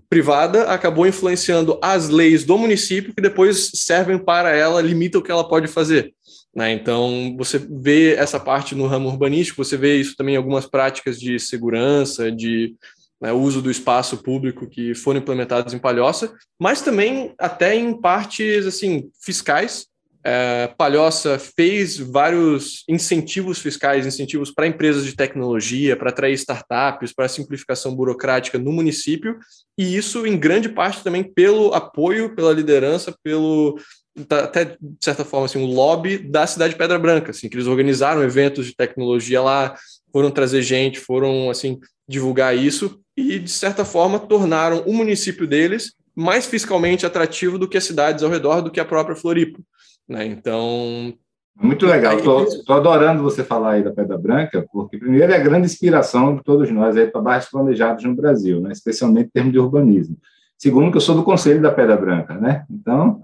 [0.09, 5.31] privada acabou influenciando as leis do município que depois servem para ela, limitam o que
[5.31, 6.13] ela pode fazer.
[6.55, 6.71] Né?
[6.71, 11.19] Então, você vê essa parte no ramo urbanístico, você vê isso também em algumas práticas
[11.19, 12.75] de segurança, de
[13.21, 18.65] né, uso do espaço público que foram implementadas em Palhoça, mas também até em partes
[18.65, 19.87] assim fiscais.
[20.29, 27.29] É, Palhoça fez vários incentivos fiscais, incentivos para empresas de tecnologia, para atrair startups, para
[27.29, 29.39] simplificação burocrática no município,
[29.77, 33.79] e isso em grande parte também pelo apoio, pela liderança, pelo
[34.27, 37.55] Tá até de certa forma assim um lobby da cidade de Pedra Branca, assim, que
[37.55, 39.75] eles organizaram eventos de tecnologia lá,
[40.11, 45.93] foram trazer gente, foram assim divulgar isso e de certa forma tornaram o município deles
[46.15, 49.59] mais fiscalmente atrativo do que as cidades ao redor, do que a própria Floripa,
[50.07, 50.25] né?
[50.25, 51.13] Então
[51.59, 55.65] muito legal, estou adorando você falar aí da Pedra Branca, porque primeiro é a grande
[55.65, 58.71] inspiração de todos nós aí para bairros planejados no Brasil, né?
[58.71, 60.15] especialmente em termos de urbanismo.
[60.55, 62.63] Segundo, que eu sou do Conselho da Pedra Branca, né?
[62.69, 63.23] Então,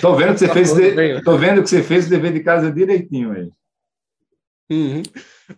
[0.00, 2.40] tô, vendo que você tá fez, de, tô vendo que você fez o dever de
[2.40, 3.48] casa direitinho aí.
[4.70, 5.02] Uhum.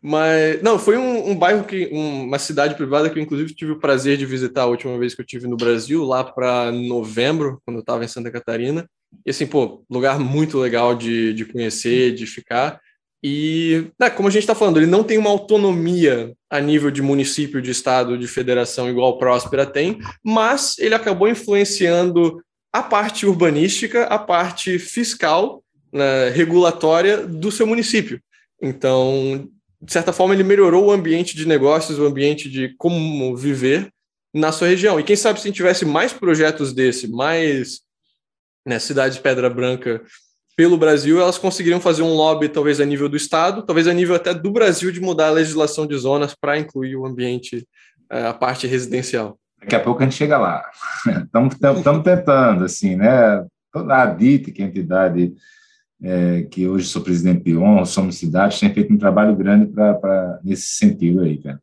[0.02, 3.78] Mas não, foi um, um bairro que uma cidade privada que eu inclusive tive o
[3.78, 7.76] prazer de visitar a última vez que eu tive no Brasil, lá para novembro, quando
[7.76, 8.86] eu estava em Santa Catarina.
[9.24, 12.80] E assim, pô, lugar muito legal de, de conhecer, de ficar.
[13.22, 17.02] E, né, como a gente está falando, ele não tem uma autonomia a nível de
[17.02, 22.40] município, de estado, de federação, igual Próspera tem, mas ele acabou influenciando
[22.72, 28.20] a parte urbanística, a parte fiscal, né, regulatória do seu município.
[28.62, 29.48] Então,
[29.80, 33.90] de certa forma, ele melhorou o ambiente de negócios, o ambiente de como viver
[34.32, 35.00] na sua região.
[35.00, 37.80] E quem sabe se tivesse mais projetos desse, mais
[38.66, 40.02] né, cidades de Pedra Branca
[40.56, 44.16] pelo Brasil, elas conseguiriam fazer um lobby, talvez a nível do Estado, talvez a nível
[44.16, 47.68] até do Brasil, de mudar a legislação de zonas para incluir o ambiente,
[48.10, 49.38] eh, a parte residencial.
[49.60, 50.64] Daqui a pouco a gente chega lá.
[51.24, 53.44] Estamos tentando, assim, né?
[53.70, 55.34] Toda a DIT, que é a entidade
[56.02, 60.40] é, que hoje sou presidente de honra, somos cidades, tem feito um trabalho grande para
[60.42, 61.60] nesse sentido aí, cara.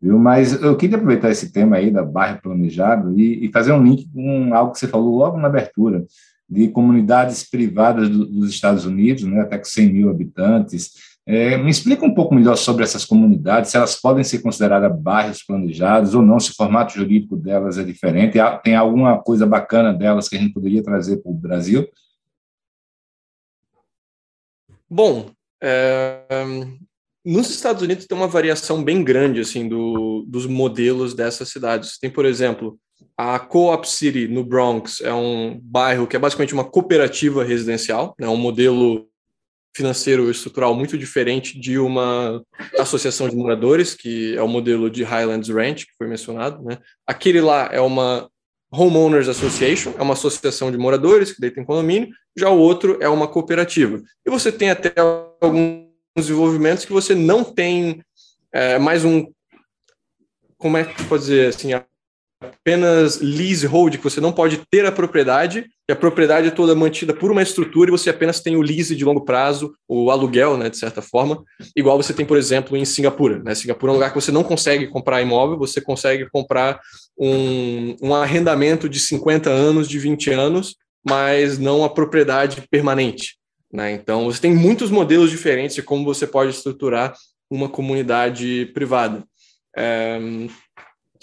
[0.00, 0.18] Viu?
[0.18, 4.06] Mas eu queria aproveitar esse tema aí da bairro planejado e, e fazer um link
[4.12, 6.04] com algo que você falou logo na abertura,
[6.48, 10.92] de comunidades privadas do, dos Estados Unidos, né, até com 100 mil habitantes,
[11.26, 15.42] é, me explica um pouco melhor sobre essas comunidades, se elas podem ser consideradas bairros
[15.42, 20.28] planejados ou não, se o formato jurídico delas é diferente, tem alguma coisa bacana delas
[20.28, 21.88] que a gente poderia trazer para o Brasil?
[24.88, 25.30] Bom,
[25.62, 26.26] é,
[27.24, 31.98] nos Estados Unidos tem uma variação bem grande assim do, dos modelos dessas cidades.
[31.98, 32.78] Tem, por exemplo,
[33.16, 38.22] a Co-op City no Bronx é um bairro que é basicamente uma cooperativa residencial, é
[38.22, 39.08] né, um modelo
[39.76, 42.42] financeiro estrutural muito diferente de uma
[42.78, 46.62] associação de moradores, que é o modelo de Highlands Ranch, que foi mencionado.
[46.62, 46.78] Né?
[47.06, 48.30] Aquele lá é uma
[48.72, 53.08] Homeowners Association, é uma associação de moradores que daí tem condomínio, já o outro é
[53.08, 54.00] uma cooperativa.
[54.24, 54.92] E você tem até
[55.40, 58.02] alguns desenvolvimentos que você não tem
[58.52, 59.26] é, mais um.
[60.56, 61.72] Como é que pode dizer assim?
[62.46, 67.12] Apenas leasehold, que você não pode ter a propriedade, e a propriedade é toda mantida
[67.12, 70.70] por uma estrutura e você apenas tem o lease de longo prazo, o aluguel, né,
[70.70, 71.44] de certa forma,
[71.76, 73.42] igual você tem, por exemplo, em Singapura.
[73.42, 73.54] Né?
[73.54, 76.80] Singapura é um lugar que você não consegue comprar imóvel, você consegue comprar
[77.18, 80.76] um, um arrendamento de 50 anos, de 20 anos,
[81.06, 83.36] mas não a propriedade permanente.
[83.70, 83.92] Né?
[83.92, 87.14] Então, você tem muitos modelos diferentes de como você pode estruturar
[87.50, 89.22] uma comunidade privada.
[89.76, 90.18] É,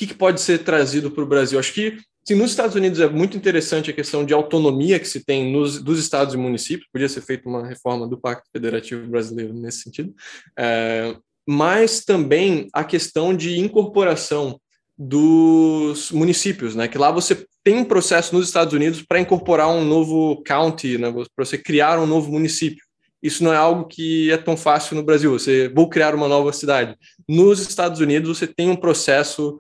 [0.02, 1.60] que, que, pode ser trazido para o Brasil?
[1.60, 5.24] Acho que sim, nos Estados Unidos é muito interessante a questão de autonomia que se
[5.24, 6.90] tem nos, dos estados e municípios.
[6.92, 10.12] Podia ser feita uma reforma do Pacto Federativo Brasileiro nesse sentido.
[10.58, 11.16] É,
[11.48, 14.60] mas também a questão de incorporação
[14.98, 16.88] dos municípios, né?
[16.88, 21.12] Que lá você tem um processo nos Estados Unidos para incorporar um novo county, né?
[21.12, 22.84] Para você criar um novo município.
[23.22, 25.32] Isso não é algo que é tão fácil no Brasil.
[25.32, 26.96] Você vou criar uma nova cidade.
[27.30, 29.60] Nos Estados Unidos você tem um processo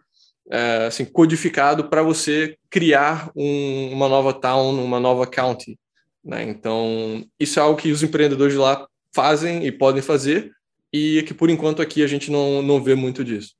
[0.50, 5.78] é, assim codificado para você criar um, uma nova town, uma nova county.
[6.24, 6.44] Né?
[6.44, 10.52] Então isso é algo que os empreendedores de lá fazem e podem fazer
[10.94, 13.54] e que por enquanto aqui a gente não, não vê muito disso.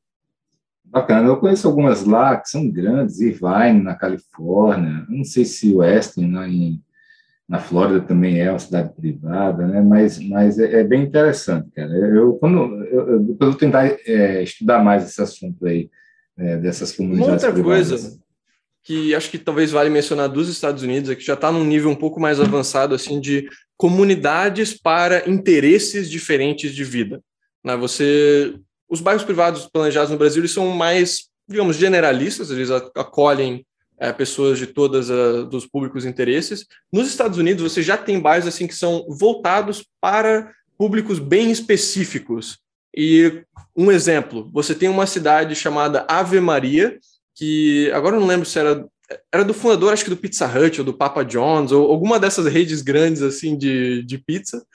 [0.84, 1.28] Bacana.
[1.28, 6.50] Eu conheço algumas lá que são grandes, Irvine, na Califórnia, não sei se Weston, na,
[6.50, 6.82] em,
[7.48, 9.82] na Flórida também é uma cidade privada, né?
[9.82, 11.90] mas, mas é, é bem interessante, cara.
[11.92, 15.90] Eu, quando, eu, eu, depois eu tentar é, estudar mais esse assunto aí,
[16.38, 17.90] é, dessas comunidades Uma outra privadas.
[17.90, 18.22] coisa
[18.84, 21.90] que acho que talvez vale mencionar dos Estados Unidos é que já está num nível
[21.90, 27.22] um pouco mais avançado assim de comunidades para interesses diferentes de vida.
[27.64, 27.76] Né?
[27.78, 28.56] Você
[28.90, 33.66] os bairros privados planejados no Brasil eles são mais, digamos, generalistas, eles acolhem
[33.98, 35.10] é, pessoas de todos
[35.54, 36.66] os públicos interesses.
[36.92, 42.60] Nos Estados Unidos, você já tem bairros assim que são voltados para públicos bem específicos.
[42.96, 43.44] E
[43.76, 47.00] um exemplo, você tem uma cidade chamada Ave Maria,
[47.36, 48.86] que agora eu não lembro se era
[49.32, 52.46] era do fundador, acho que do Pizza Hut ou do Papa John's, ou alguma dessas
[52.46, 54.66] redes grandes assim de, de pizza.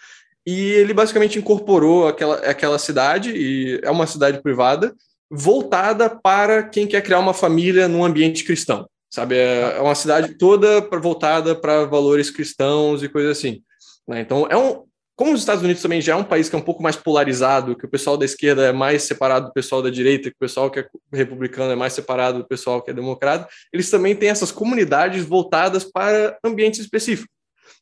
[0.45, 4.95] E ele basicamente incorporou aquela, aquela cidade, e é uma cidade privada,
[5.31, 8.89] voltada para quem quer criar uma família num ambiente cristão.
[9.11, 13.63] Sabe, é, é uma cidade toda voltada para valores cristãos e coisas assim.
[14.07, 14.21] Né?
[14.21, 14.85] Então, é um,
[15.17, 17.75] como os Estados Unidos também já é um país que é um pouco mais polarizado,
[17.75, 20.71] que o pessoal da esquerda é mais separado do pessoal da direita, que o pessoal
[20.71, 24.53] que é republicano é mais separado do pessoal que é democrata, eles também têm essas
[24.53, 27.35] comunidades voltadas para ambientes específicos.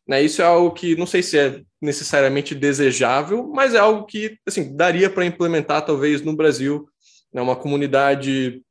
[0.06, 0.22] Né?
[0.22, 4.76] Isso é algo que não sei se é necessariamente desejável, mas é algo que assim
[4.76, 6.88] daria para implementar talvez no Brasil,
[7.32, 7.42] né?
[7.42, 8.62] uma comunidade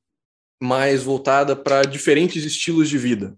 [0.62, 3.36] mais voltada para diferentes estilos de vida.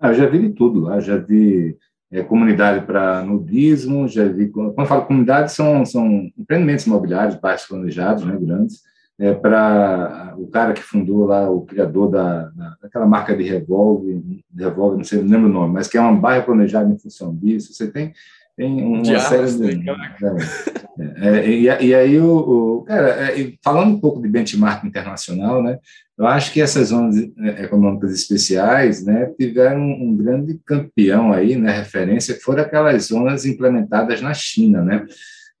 [0.00, 1.76] Ah, eu já vi de tudo lá, já vi
[2.12, 7.66] é, comunidade para nudismo, já vi, quando eu falo comunidade, são, são empreendimentos imobiliários, baixos
[7.66, 8.82] planejados, né, grandes,
[9.18, 14.22] é, para o cara que fundou lá, o criador da, da, daquela marca de revólver,
[14.56, 17.34] revólver, não sei, não lembro o nome, mas que é uma bairro planejada em função
[17.34, 17.72] disso.
[17.72, 18.12] Você tem,
[18.56, 19.76] tem uma de série de.
[19.76, 25.62] Né, é, e, e, aí, o, o cara, é, falando um pouco de benchmark internacional,
[25.62, 25.78] né,
[26.18, 31.72] eu acho que essas zonas é, econômicas especiais né, tiveram um grande campeão aí, né,
[31.72, 35.06] referência, que foram aquelas zonas implementadas na China, né?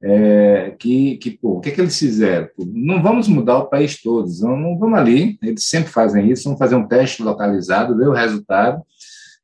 [0.02, 2.48] é, que, que pô, o que, é que eles fizeram?
[2.56, 6.58] Pô, não vamos mudar o país todo, não, vamos ali, eles sempre fazem isso, vamos
[6.58, 8.82] fazer um teste localizado, ver o resultado,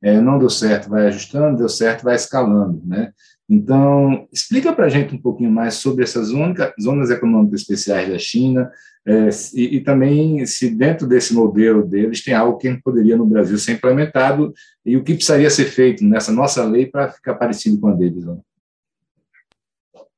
[0.02, 3.12] é, não deu certo, vai ajustando, deu certo, vai escalando, né?
[3.54, 8.18] Então, explica para a gente um pouquinho mais sobre essas única, zonas econômicas especiais da
[8.18, 8.72] China
[9.06, 13.58] é, e, e, também se dentro desse modelo deles tem algo que poderia no Brasil
[13.58, 14.54] ser implementado
[14.86, 18.24] e o que precisaria ser feito nessa nossa lei para ficar parecido com a deles.
[18.24, 18.42] Não?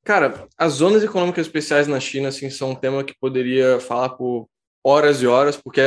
[0.05, 4.47] Cara, as zonas econômicas especiais na China, assim, são um tema que poderia falar por
[4.85, 5.81] horas e horas, porque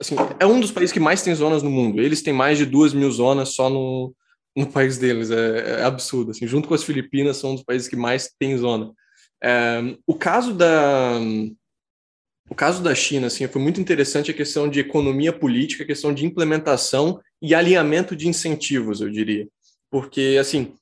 [0.00, 2.00] assim, é um dos países que mais tem zonas no mundo.
[2.00, 4.14] Eles têm mais de duas mil zonas só no,
[4.56, 5.30] no país deles.
[5.30, 6.30] É, é absurdo.
[6.30, 8.92] Assim, junto com as Filipinas, são um dos países que mais tem zona.
[9.42, 11.18] É, o caso da
[12.48, 16.12] o caso da China assim, foi muito interessante a questão de economia política, a questão
[16.12, 19.48] de implementação e alinhamento de incentivos, eu diria.
[19.90, 20.74] Porque, assim,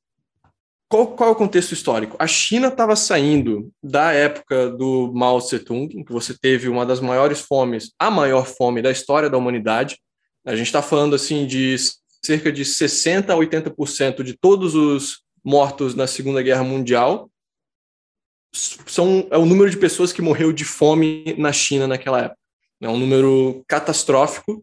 [0.89, 2.17] qual, qual é o contexto histórico?
[2.19, 7.01] A China estava saindo da época do Mao Tse-tung, em que você teve uma das
[7.01, 9.99] maiores fomes, a maior fome da história da humanidade.
[10.45, 11.77] A gente está falando assim de
[12.25, 17.29] cerca de 60 a 80% de todos os mortos na Segunda Guerra Mundial
[18.55, 22.39] são é o número de pessoas que morreu de fome na China naquela época.
[22.81, 24.63] É um número catastrófico,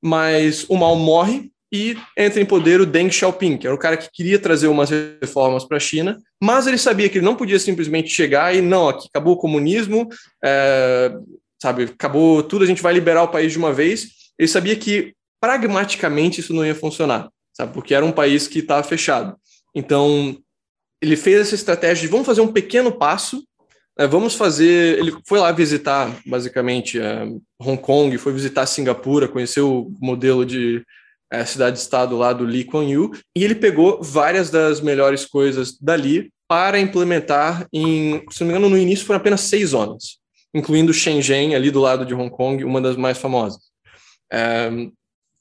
[0.00, 3.96] mas o mal morre e entra em poder o Deng Xiaoping, que era o cara
[3.96, 7.58] que queria trazer umas reformas para a China, mas ele sabia que ele não podia
[7.58, 10.08] simplesmente chegar e não, aqui acabou o comunismo,
[10.44, 11.12] é,
[11.60, 14.08] sabe, acabou tudo, a gente vai liberar o país de uma vez.
[14.38, 15.14] Ele sabia que
[15.44, 19.36] pragmaticamente isso não ia funcionar, sabe, porque era um país que estava fechado.
[19.74, 20.38] Então
[21.02, 23.44] ele fez essa estratégia de vamos fazer um pequeno passo
[23.98, 24.98] é, vamos fazer.
[24.98, 27.26] Ele foi lá visitar, basicamente, é,
[27.60, 30.82] Hong Kong, foi visitar Singapura, conheceu o modelo de
[31.32, 36.32] é, cidade-estado lá do Lee Kuan Yew, e ele pegou várias das melhores coisas dali
[36.48, 40.18] para implementar em, se não me engano, no início foram apenas seis zonas,
[40.52, 43.62] incluindo Shenzhen, ali do lado de Hong Kong, uma das mais famosas.
[44.32, 44.70] É,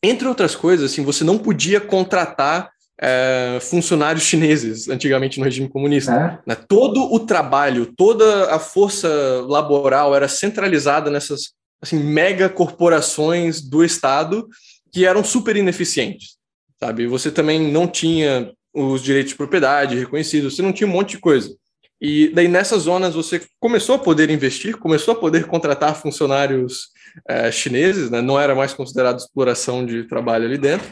[0.03, 2.69] entre outras coisas, assim, você não podia contratar
[3.01, 6.11] é, funcionários chineses, antigamente no regime comunista.
[6.45, 6.49] É.
[6.49, 6.55] Né?
[6.67, 9.09] Todo o trabalho, toda a força
[9.47, 14.47] laboral era centralizada nessas assim, mega corporações do Estado
[14.91, 16.37] que eram super ineficientes.
[16.79, 17.07] Sabe?
[17.07, 21.19] Você também não tinha os direitos de propriedade reconhecidos, você não tinha um monte de
[21.19, 21.55] coisa.
[22.01, 26.89] E daí nessas zonas você começou a poder investir, começou a poder contratar funcionários
[27.27, 28.21] é, chineses, né?
[28.21, 30.91] não era mais considerado exploração de trabalho ali dentro.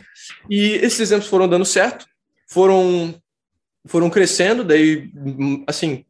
[0.49, 2.05] E esses exemplos foram dando certo,
[2.49, 3.15] foram,
[3.85, 5.09] foram crescendo, daí,
[5.67, 6.05] assim,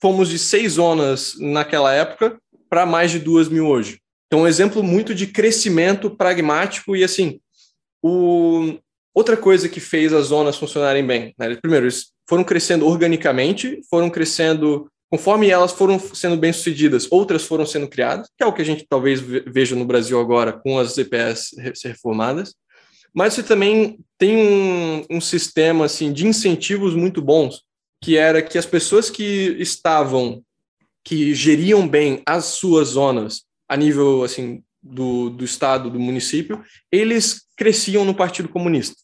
[0.00, 2.38] fomos de seis zonas naquela época
[2.68, 4.00] para mais de duas mil hoje.
[4.26, 7.40] Então, um exemplo muito de crescimento pragmático e, assim,
[8.00, 8.78] o...
[9.12, 11.56] outra coisa que fez as zonas funcionarem bem, né?
[11.56, 17.88] primeiro, eles foram crescendo organicamente, foram crescendo conforme elas foram sendo bem-sucedidas, outras foram sendo
[17.88, 21.56] criadas, que é o que a gente talvez veja no Brasil agora com as EPS
[21.84, 22.54] reformadas.
[23.12, 27.62] Mas você também tem um, um sistema assim de incentivos muito bons,
[28.00, 30.42] que era que as pessoas que estavam,
[31.02, 37.46] que geriam bem as suas zonas a nível assim do, do estado, do município, eles
[37.56, 38.96] cresciam no Partido Comunista.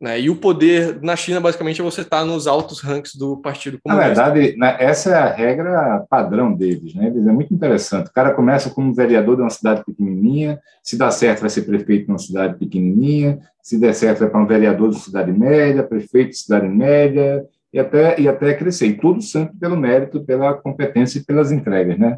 [0.00, 0.18] Né?
[0.18, 3.78] E o poder na China, basicamente, é você estar tá nos altos ranks do Partido
[3.82, 4.14] Comunista.
[4.14, 6.94] Na verdade, né, essa é a regra padrão deles.
[6.94, 7.08] Né?
[7.08, 8.08] é muito interessante.
[8.08, 12.06] O cara começa como vereador de uma cidade pequenininha, se dá certo, vai ser prefeito
[12.06, 16.30] de uma cidade pequenininha, se der certo, vai para um vereador de cidade média, prefeito
[16.30, 18.86] de cidade média, e até, e até crescer.
[18.86, 21.98] E tudo sempre pelo mérito, pela competência e pelas entregas.
[21.98, 22.16] Né?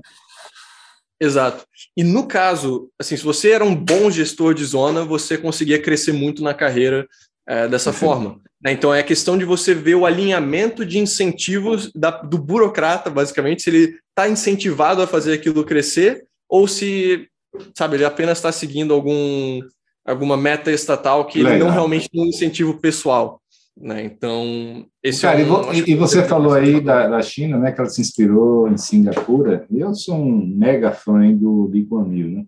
[1.21, 1.65] Exato.
[1.97, 6.13] E no caso, assim, se você era um bom gestor de zona, você conseguia crescer
[6.13, 7.09] muito na carreira
[7.47, 8.41] é, dessa forma.
[8.63, 8.73] Né?
[8.73, 13.63] Então é a questão de você ver o alinhamento de incentivos da, do burocrata, basicamente,
[13.63, 17.29] se ele está incentivado a fazer aquilo crescer ou se,
[17.75, 19.61] sabe, ele apenas está seguindo algum,
[20.05, 23.41] alguma meta estatal que ele não realmente tem um incentivo pessoal.
[23.75, 24.05] Né?
[24.05, 27.73] Então, esse Cara, é um, e, e você é falou aí da, da China, né,
[27.73, 29.67] que ela se inspirou em Singapura.
[29.73, 32.45] Eu sou um mega fã do Lee Kuan Yew, né?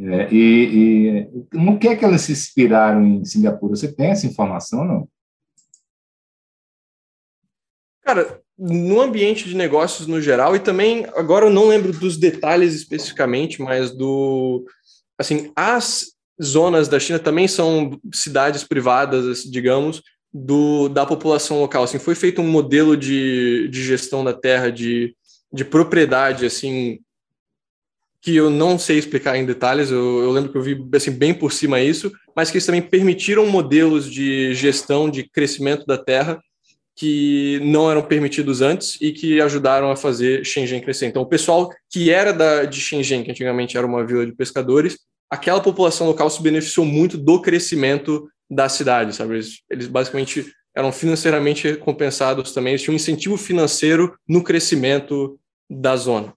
[0.00, 3.76] É, e, e no que é que elas se inspiraram em Singapura?
[3.76, 5.08] Você tem essa informação, não?
[8.02, 12.74] Cara, no ambiente de negócios no geral, e também, agora eu não lembro dos detalhes
[12.74, 14.64] especificamente, mas do.
[15.18, 21.84] Assim, as zonas da China também são cidades privadas, digamos, do, da população local.
[21.84, 25.16] Assim, foi feito um modelo de, de gestão da terra, de,
[25.52, 26.98] de propriedade, assim,
[28.24, 31.34] que eu não sei explicar em detalhes, eu, eu, lembro que eu vi assim, bem
[31.34, 36.42] por cima isso, mas que eles também permitiram modelos de gestão de crescimento da terra
[36.96, 41.04] que não eram permitidos antes e que ajudaram a fazer Shenzhen crescer.
[41.04, 44.96] Então, o pessoal que era da, de Shenzhen, que antigamente era uma vila de pescadores,
[45.28, 49.34] aquela população local se beneficiou muito do crescimento da cidade, sabe?
[49.34, 55.94] Eles, eles basicamente eram financeiramente recompensados também, eles tinham um incentivo financeiro no crescimento da
[55.94, 56.32] zona.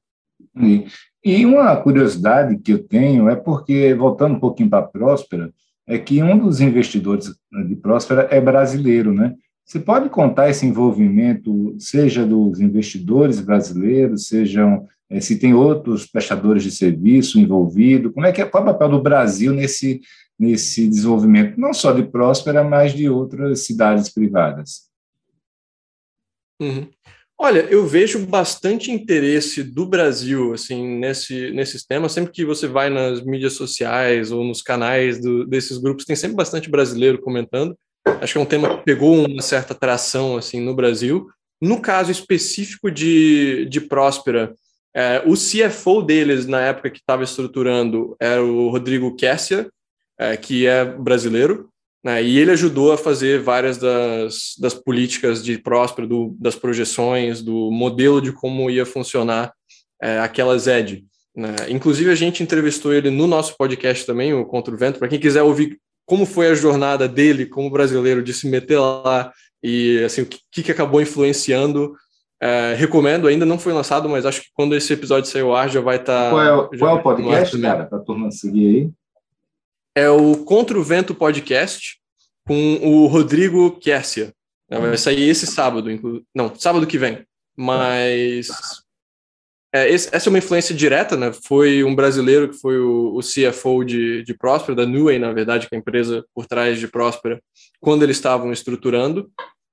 [1.30, 5.54] E uma curiosidade que eu tenho é porque, voltando um pouquinho para a Próspera,
[5.86, 7.36] é que um dos investidores
[7.68, 9.36] de Próspera é brasileiro, né?
[9.66, 16.64] Você pode contar esse envolvimento, seja dos investidores brasileiros, sejam é, se tem outros prestadores
[16.64, 20.00] de serviço envolvidos, como é que é, qual é o papel do Brasil nesse,
[20.40, 24.90] nesse desenvolvimento, não só de Próspera, mas de outras cidades privadas?
[26.62, 26.88] Uhum.
[27.40, 32.12] Olha, eu vejo bastante interesse do Brasil assim nesse nesses temas.
[32.12, 36.36] Sempre que você vai nas mídias sociais ou nos canais do, desses grupos, tem sempre
[36.36, 37.78] bastante brasileiro comentando.
[38.20, 41.28] Acho que é um tema que pegou uma certa atração assim no Brasil.
[41.62, 44.54] No caso específico de, de Próspera,
[44.96, 49.70] é, o CFO deles na época que estava estruturando era o Rodrigo Kessia,
[50.18, 51.70] é, que é brasileiro.
[52.04, 52.24] Né?
[52.24, 57.72] E ele ajudou a fazer várias das, das políticas de próspero, do, das projeções, do
[57.72, 59.54] modelo de como ia funcionar
[60.02, 61.06] é, aquela ZED.
[61.36, 61.56] Né?
[61.70, 65.00] Inclusive, a gente entrevistou ele no nosso podcast também, o Contra o Vento.
[65.00, 69.32] Para quem quiser ouvir como foi a jornada dele como brasileiro de se meter lá
[69.62, 71.94] e assim o que, que acabou influenciando.
[72.42, 75.70] É, recomendo, ainda não foi lançado, mas acho que quando esse episódio sair ao ar
[75.70, 76.26] já vai estar.
[76.26, 78.92] Tá, qual, é, o, qual é o podcast, cara, para a turma seguir aí?
[79.98, 81.98] É o Contra o Vento Podcast
[82.48, 84.32] com o Rodrigo Kersia.
[84.70, 86.22] Vai sair esse sábado, inclu...
[86.36, 87.26] não, sábado que vem.
[87.58, 88.48] Mas
[89.74, 91.34] é, esse, essa é uma influência direta, né?
[91.34, 95.68] Foi um brasileiro que foi o, o CFO de, de Próspera, da Nuey, na verdade,
[95.68, 97.42] que é a empresa por trás de Próspera,
[97.82, 99.32] quando eles estavam estruturando.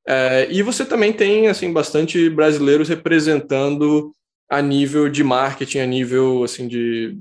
[0.08, 4.10] É, e você também tem assim bastante brasileiros representando
[4.48, 7.18] a nível de marketing, a nível assim de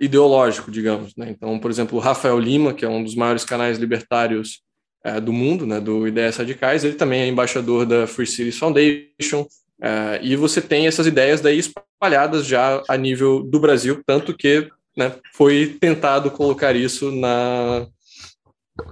[0.00, 1.14] ideológico, digamos.
[1.16, 1.30] Né?
[1.30, 4.62] Então, por exemplo, o Rafael Lima, que é um dos maiores canais libertários
[5.04, 9.46] é, do mundo, né, do Ideias Radicais, ele também é embaixador da Free Cities Foundation,
[9.80, 14.68] é, e você tem essas ideias daí espalhadas já a nível do Brasil, tanto que
[14.96, 17.86] né, foi tentado colocar isso na,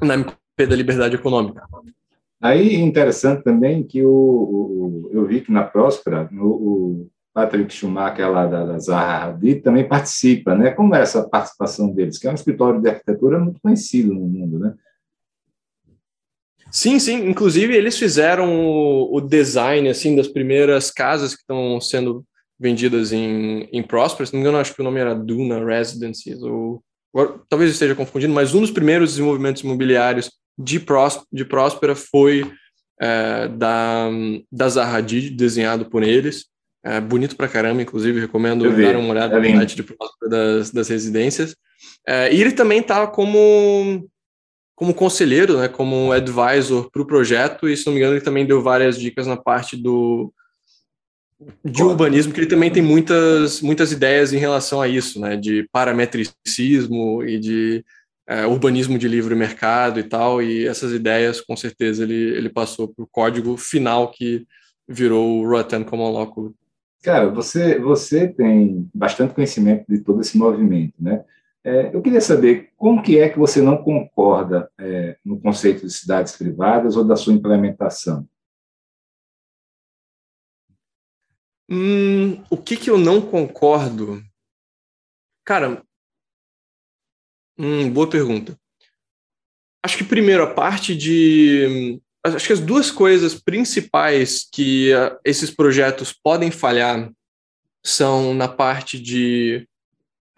[0.00, 1.62] na MP da Liberdade Econômica.
[2.40, 8.32] Aí interessante também que o, o eu vi que na Próspera, o, o Patrick Schumacher
[8.32, 10.70] lá da, da Zaha Hadid também participa, né?
[10.70, 12.16] Como é essa participação deles?
[12.16, 14.74] Que é um escritório de arquitetura muito conhecido no mundo, né?
[16.72, 17.28] Sim, sim.
[17.28, 22.24] Inclusive, eles fizeram o, o design assim das primeiras casas que estão sendo
[22.58, 24.26] vendidas em, em Prosper.
[24.26, 26.82] Se não me engano, acho que o nome era Duna Residences, ou
[27.14, 32.50] agora, talvez esteja confundindo, mas um dos primeiros desenvolvimentos imobiliários de, Prós, de Próspera foi
[32.98, 34.08] é, da,
[34.50, 36.46] da Hadid, desenhado por eles.
[36.86, 40.70] É, bonito pra caramba, inclusive, recomendo dar uma olhada é no site de Próspera das,
[40.70, 41.56] das residências.
[42.06, 44.08] É, e ele também está como
[44.76, 48.44] como conselheiro, né, como advisor para o projeto, e se não me engano, ele também
[48.44, 50.32] deu várias dicas na parte do
[51.64, 55.66] de urbanismo, que ele também tem muitas, muitas ideias em relação a isso, né, de
[55.72, 57.84] parametricismo e de
[58.28, 62.86] é, urbanismo de livre mercado e tal, e essas ideias, com certeza, ele, ele passou
[62.86, 64.46] para o código final que
[64.86, 66.54] virou o Rotten Common Law
[67.02, 71.24] Cara, você, você tem bastante conhecimento de todo esse movimento, né?
[71.62, 75.92] É, eu queria saber como que é que você não concorda é, no conceito de
[75.92, 78.28] cidades privadas ou da sua implementação.
[81.68, 84.22] Hum, o que, que eu não concordo?
[85.44, 85.82] Cara,
[87.58, 88.56] hum, boa pergunta.
[89.84, 92.00] Acho que primeiro a parte de.
[92.34, 97.10] Acho que as duas coisas principais que uh, esses projetos podem falhar
[97.84, 99.66] são na parte de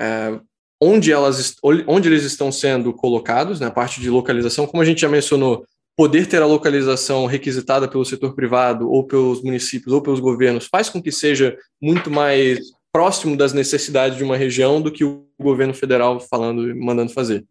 [0.00, 0.40] uh,
[0.80, 5.00] onde, elas, onde eles estão sendo colocados, na né, parte de localização, como a gente
[5.00, 5.64] já mencionou,
[5.96, 10.88] poder ter a localização requisitada pelo setor privado ou pelos municípios ou pelos governos faz
[10.88, 12.60] com que seja muito mais
[12.92, 17.44] próximo das necessidades de uma região do que o governo federal falando e mandando fazer.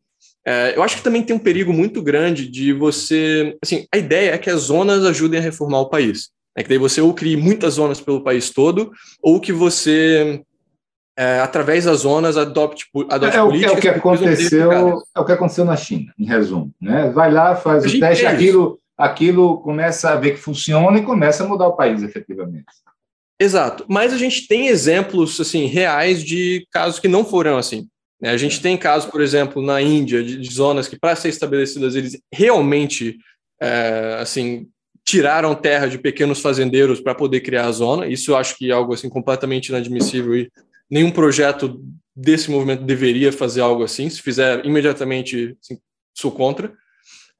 [0.48, 3.58] É, eu acho que também tem um perigo muito grande de você.
[3.62, 6.30] Assim, a ideia é que as zonas ajudem a reformar o país.
[6.56, 8.92] É que daí você ou crie muitas zonas pelo país todo,
[9.22, 10.42] ou que você
[11.18, 13.74] é, através das zonas, adopte, adopte é, políticas.
[13.74, 16.72] É o que aconteceu, é o que aconteceu na China, em resumo.
[16.80, 17.10] Né?
[17.10, 21.44] Vai lá, faz o teste, é aquilo, aquilo começa a ver que funciona e começa
[21.44, 22.66] a mudar o país, efetivamente.
[23.40, 23.84] Exato.
[23.88, 27.88] Mas a gente tem exemplos assim reais de casos que não foram assim.
[28.22, 28.30] Né?
[28.32, 31.96] A gente tem casos, por exemplo, na Índia, de, de zonas que, para ser estabelecidas,
[31.96, 33.18] eles realmente
[33.62, 34.68] é, assim
[35.06, 38.08] tiraram terra de pequenos fazendeiros para poder criar a zona.
[38.08, 40.52] Isso eu acho que é algo assim completamente inadmissível e
[40.92, 41.82] nenhum projeto
[42.14, 44.10] desse movimento deveria fazer algo assim.
[44.10, 45.80] Se fizer imediatamente, assim,
[46.14, 46.74] sou contra.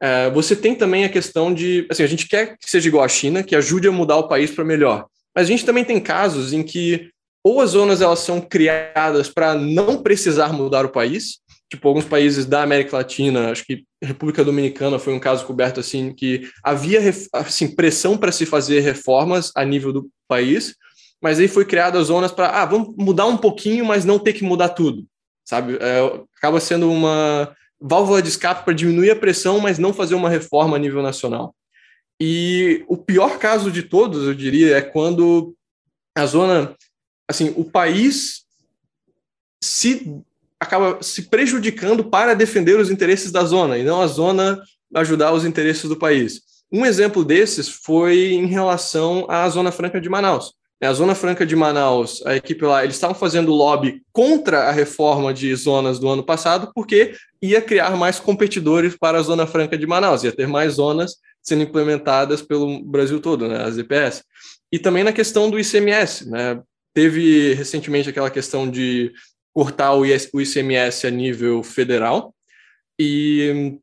[0.02, 3.08] É, você tem também a questão de, assim, a gente quer que seja igual à
[3.10, 5.06] China, que ajude a mudar o país para melhor.
[5.36, 7.10] Mas a gente também tem casos em que
[7.48, 11.40] ou as zonas elas são criadas para não precisar mudar o país,
[11.70, 16.14] tipo alguns países da América Latina, acho que República Dominicana foi um caso coberto assim
[16.14, 17.00] que havia
[17.34, 20.76] assim pressão para se fazer reformas a nível do país,
[21.22, 24.44] mas aí foi criada zonas para, ah, vamos mudar um pouquinho, mas não ter que
[24.44, 25.06] mudar tudo,
[25.46, 25.78] sabe?
[25.80, 26.00] É,
[26.38, 30.76] acaba sendo uma válvula de escape para diminuir a pressão, mas não fazer uma reforma
[30.76, 31.56] a nível nacional.
[32.20, 35.56] E o pior caso de todos, eu diria, é quando
[36.18, 36.76] a zona,
[37.28, 38.44] assim, o país
[39.62, 40.22] se
[40.60, 44.62] acaba se prejudicando para defender os interesses da zona e não a zona
[44.96, 46.42] ajudar os interesses do país.
[46.72, 50.54] Um exemplo desses foi em relação à Zona Franca de Manaus.
[50.82, 55.34] A Zona Franca de Manaus, a equipe lá, eles estavam fazendo lobby contra a reforma
[55.34, 59.88] de zonas do ano passado, porque ia criar mais competidores para a Zona Franca de
[59.88, 64.24] Manaus, ia ter mais zonas sendo implementadas pelo Brasil todo, né, as EPS.
[64.72, 66.62] E também na questão do ICMS, né,
[66.98, 69.14] teve recentemente aquela questão de
[69.54, 72.34] cortar o ICMS a nível federal,
[73.00, 73.78] e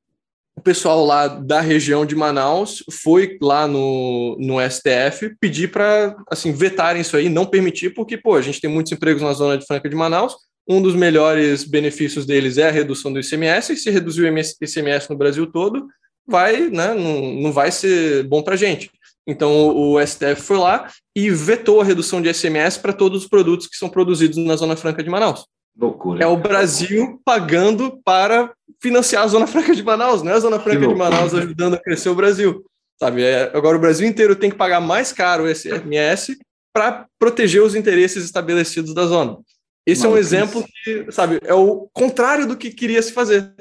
[0.56, 6.50] o pessoal lá da região de Manaus foi lá no, no STF pedir para assim
[6.50, 9.64] vetarem isso aí, não permitir, porque pô, a gente tem muitos empregos na zona de
[9.64, 10.34] Franca de Manaus.
[10.68, 15.08] Um dos melhores benefícios deles é a redução do ICMS, e se reduzir o ICMS
[15.08, 15.86] no Brasil todo,
[16.26, 18.90] vai, né, não, não vai ser bom para a gente.
[19.26, 23.66] Então o STF foi lá e vetou a redução de ICMS para todos os produtos
[23.66, 25.46] que são produzidos na Zona Franca de Manaus.
[25.76, 26.22] Loucura.
[26.22, 30.60] É o Brasil pagando para financiar a Zona Franca de Manaus, não é a Zona
[30.60, 32.64] Franca de Manaus ajudando a crescer o Brasil.
[33.00, 33.22] Sabe?
[33.22, 36.38] É, agora o Brasil inteiro tem que pagar mais caro esse ICMS
[36.72, 39.38] para proteger os interesses estabelecidos da zona.
[39.86, 43.52] Esse é um exemplo que, sabe, é o contrário do que queria se fazer.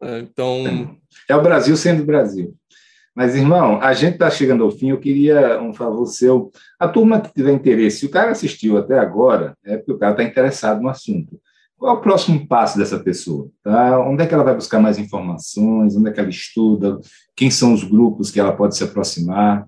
[0.00, 0.96] É, então.
[1.28, 2.54] É o Brasil sendo Brasil.
[3.16, 4.90] Mas, irmão, a gente está chegando ao fim.
[4.90, 6.52] Eu queria um favor seu.
[6.78, 10.12] A turma que tiver interesse, se o cara assistiu até agora, é porque o cara
[10.12, 11.40] está interessado no assunto.
[11.78, 13.48] Qual é o próximo passo dessa pessoa?
[13.62, 13.98] Tá?
[14.00, 15.96] Onde é que ela vai buscar mais informações?
[15.96, 17.00] Onde é que ela estuda?
[17.34, 19.66] Quem são os grupos que ela pode se aproximar?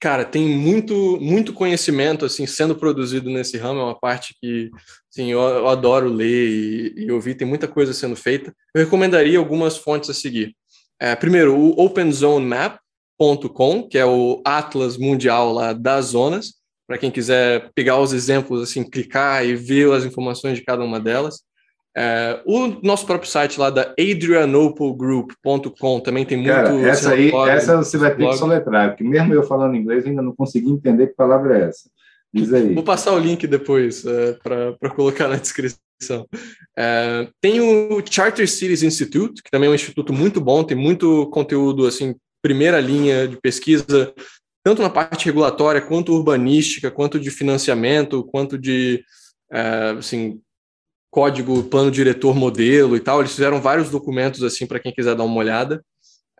[0.00, 3.80] Cara, tem muito, muito conhecimento assim sendo produzido nesse ramo.
[3.80, 4.68] É uma parte que
[5.10, 7.36] assim, eu, eu adoro ler e, e ouvir.
[7.36, 8.52] Tem muita coisa sendo feita.
[8.74, 10.56] Eu recomendaria algumas fontes a seguir.
[11.00, 16.54] É, primeiro, o OpenZoneMap.com, que é o atlas mundial lá das zonas,
[16.86, 21.00] para quem quiser pegar os exemplos, assim, clicar e ver as informações de cada uma
[21.00, 21.42] delas.
[21.96, 26.50] É, o nosso próprio site lá da adrianoplegroup.com também tem muito.
[26.50, 30.04] Cara, essa aí, blog, essa você vai ter que soletrar, porque mesmo eu falando inglês
[30.04, 31.88] ainda não consegui entender que palavra é essa.
[32.32, 32.74] Diz aí.
[32.74, 35.78] Vou passar o link depois é, para colocar na descrição.
[36.76, 41.28] É, tem o Charter Cities Institute, que também é um instituto muito bom, tem muito
[41.30, 44.12] conteúdo, assim, primeira linha de pesquisa,
[44.64, 49.04] tanto na parte regulatória, quanto urbanística, quanto de financiamento, quanto de,
[49.52, 50.40] é, assim,
[51.10, 53.20] código, plano diretor, modelo e tal.
[53.20, 55.84] Eles fizeram vários documentos, assim, para quem quiser dar uma olhada.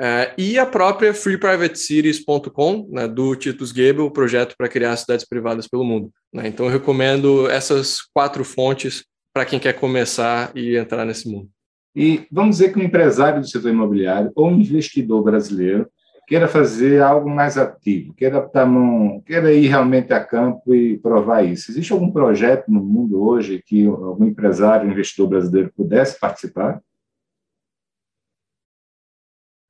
[0.01, 5.69] É, e a própria freeprivatecities.com, né, do Titus Gebel, o projeto para criar cidades privadas
[5.69, 6.11] pelo mundo.
[6.33, 6.49] Né?
[6.49, 11.51] Então, eu recomendo essas quatro fontes para quem quer começar e entrar nesse mundo.
[11.95, 15.89] E vamos dizer que um empresário do setor imobiliário ou um investidor brasileiro
[16.27, 21.43] queira fazer algo mais ativo, queira, tá num, queira ir realmente a campo e provar
[21.43, 21.71] isso.
[21.71, 26.81] Existe algum projeto no mundo hoje que algum empresário, investidor brasileiro pudesse participar?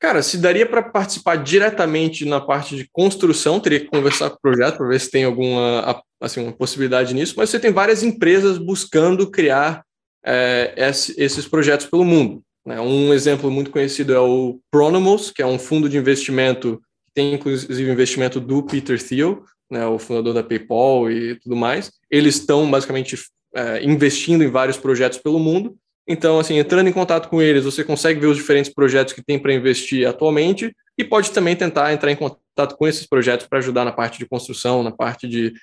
[0.05, 4.41] Cara, se daria para participar diretamente na parte de construção, teria que conversar com o
[4.41, 8.59] projeto para ver se tem alguma assim, uma possibilidade nisso, mas você tem várias empresas
[8.59, 9.83] buscando criar
[10.23, 10.75] é,
[11.17, 12.43] esses projetos pelo mundo.
[12.67, 12.79] Né?
[12.79, 17.33] Um exemplo muito conhecido é o Pronomos, que é um fundo de investimento que tem
[17.33, 21.91] inclusive investimento do Peter Thiel, né, o fundador da PayPal e tudo mais.
[22.11, 23.17] Eles estão basicamente
[23.55, 25.75] é, investindo em vários projetos pelo mundo
[26.07, 29.39] então, assim, entrando em contato com eles, você consegue ver os diferentes projetos que tem
[29.39, 33.85] para investir atualmente e pode também tentar entrar em contato com esses projetos para ajudar
[33.85, 35.55] na parte de construção, na parte de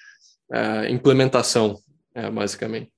[0.52, 1.78] uh, implementação,
[2.16, 2.90] é, basicamente.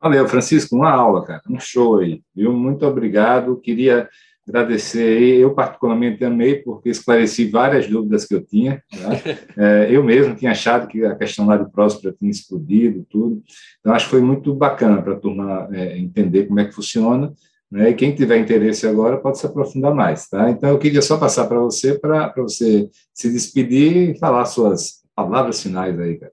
[0.00, 2.52] Valeu, Francisco, uma aula, cara, um show aí, viu?
[2.52, 3.60] Muito obrigado.
[3.60, 4.08] Queria
[4.50, 5.38] agradecer.
[5.38, 8.82] Eu, particularmente, amei, porque esclareci várias dúvidas que eu tinha.
[8.92, 9.88] Né?
[9.90, 13.42] Eu mesmo tinha achado que a questão lá de Próspera tinha explodido, tudo.
[13.80, 17.32] Então, acho que foi muito bacana para a turma é, entender como é que funciona.
[17.70, 17.90] Né?
[17.90, 20.28] E quem tiver interesse agora pode se aprofundar mais.
[20.28, 20.50] Tá?
[20.50, 25.62] Então, eu queria só passar para você, para você se despedir e falar suas palavras
[25.62, 26.32] finais aí, cara.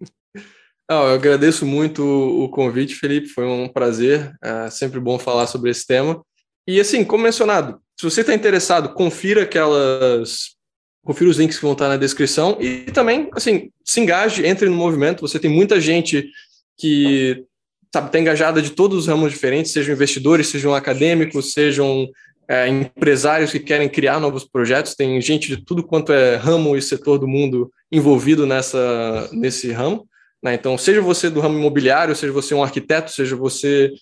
[0.90, 3.28] eu agradeço muito o convite, Felipe.
[3.28, 4.34] Foi um prazer.
[4.42, 6.22] É sempre bom falar sobre esse tema.
[6.66, 10.56] E assim, como mencionado, se você está interessado, confira aquelas.
[11.04, 14.76] Confira os links que vão estar na descrição e também, assim, se engaje, entre no
[14.76, 15.20] movimento.
[15.20, 16.30] Você tem muita gente
[16.78, 17.44] que
[17.92, 22.08] sabe, está engajada de todos os ramos diferentes, sejam investidores, sejam acadêmicos, sejam
[22.48, 24.94] é, empresários que querem criar novos projetos.
[24.94, 30.08] Tem gente de tudo quanto é ramo e setor do mundo envolvido nessa, nesse ramo.
[30.42, 30.54] Né?
[30.54, 33.92] Então, seja você do ramo imobiliário, seja você um arquiteto, seja você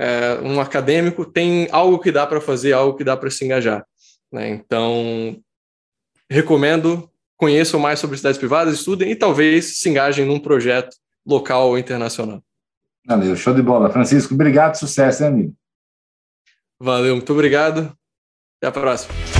[0.00, 3.84] é, um acadêmico, tem algo que dá para fazer, algo que dá para se engajar.
[4.32, 4.48] Né?
[4.48, 5.36] Então,
[6.30, 10.96] recomendo, conheçam mais sobre cidades privadas, estudem e talvez se engajem num projeto
[11.26, 12.42] local ou internacional.
[13.06, 13.90] Valeu, show de bola.
[13.90, 15.54] Francisco, obrigado, sucesso, hein, amigo?
[16.80, 17.94] Valeu, muito obrigado.
[18.58, 19.39] Até a próxima.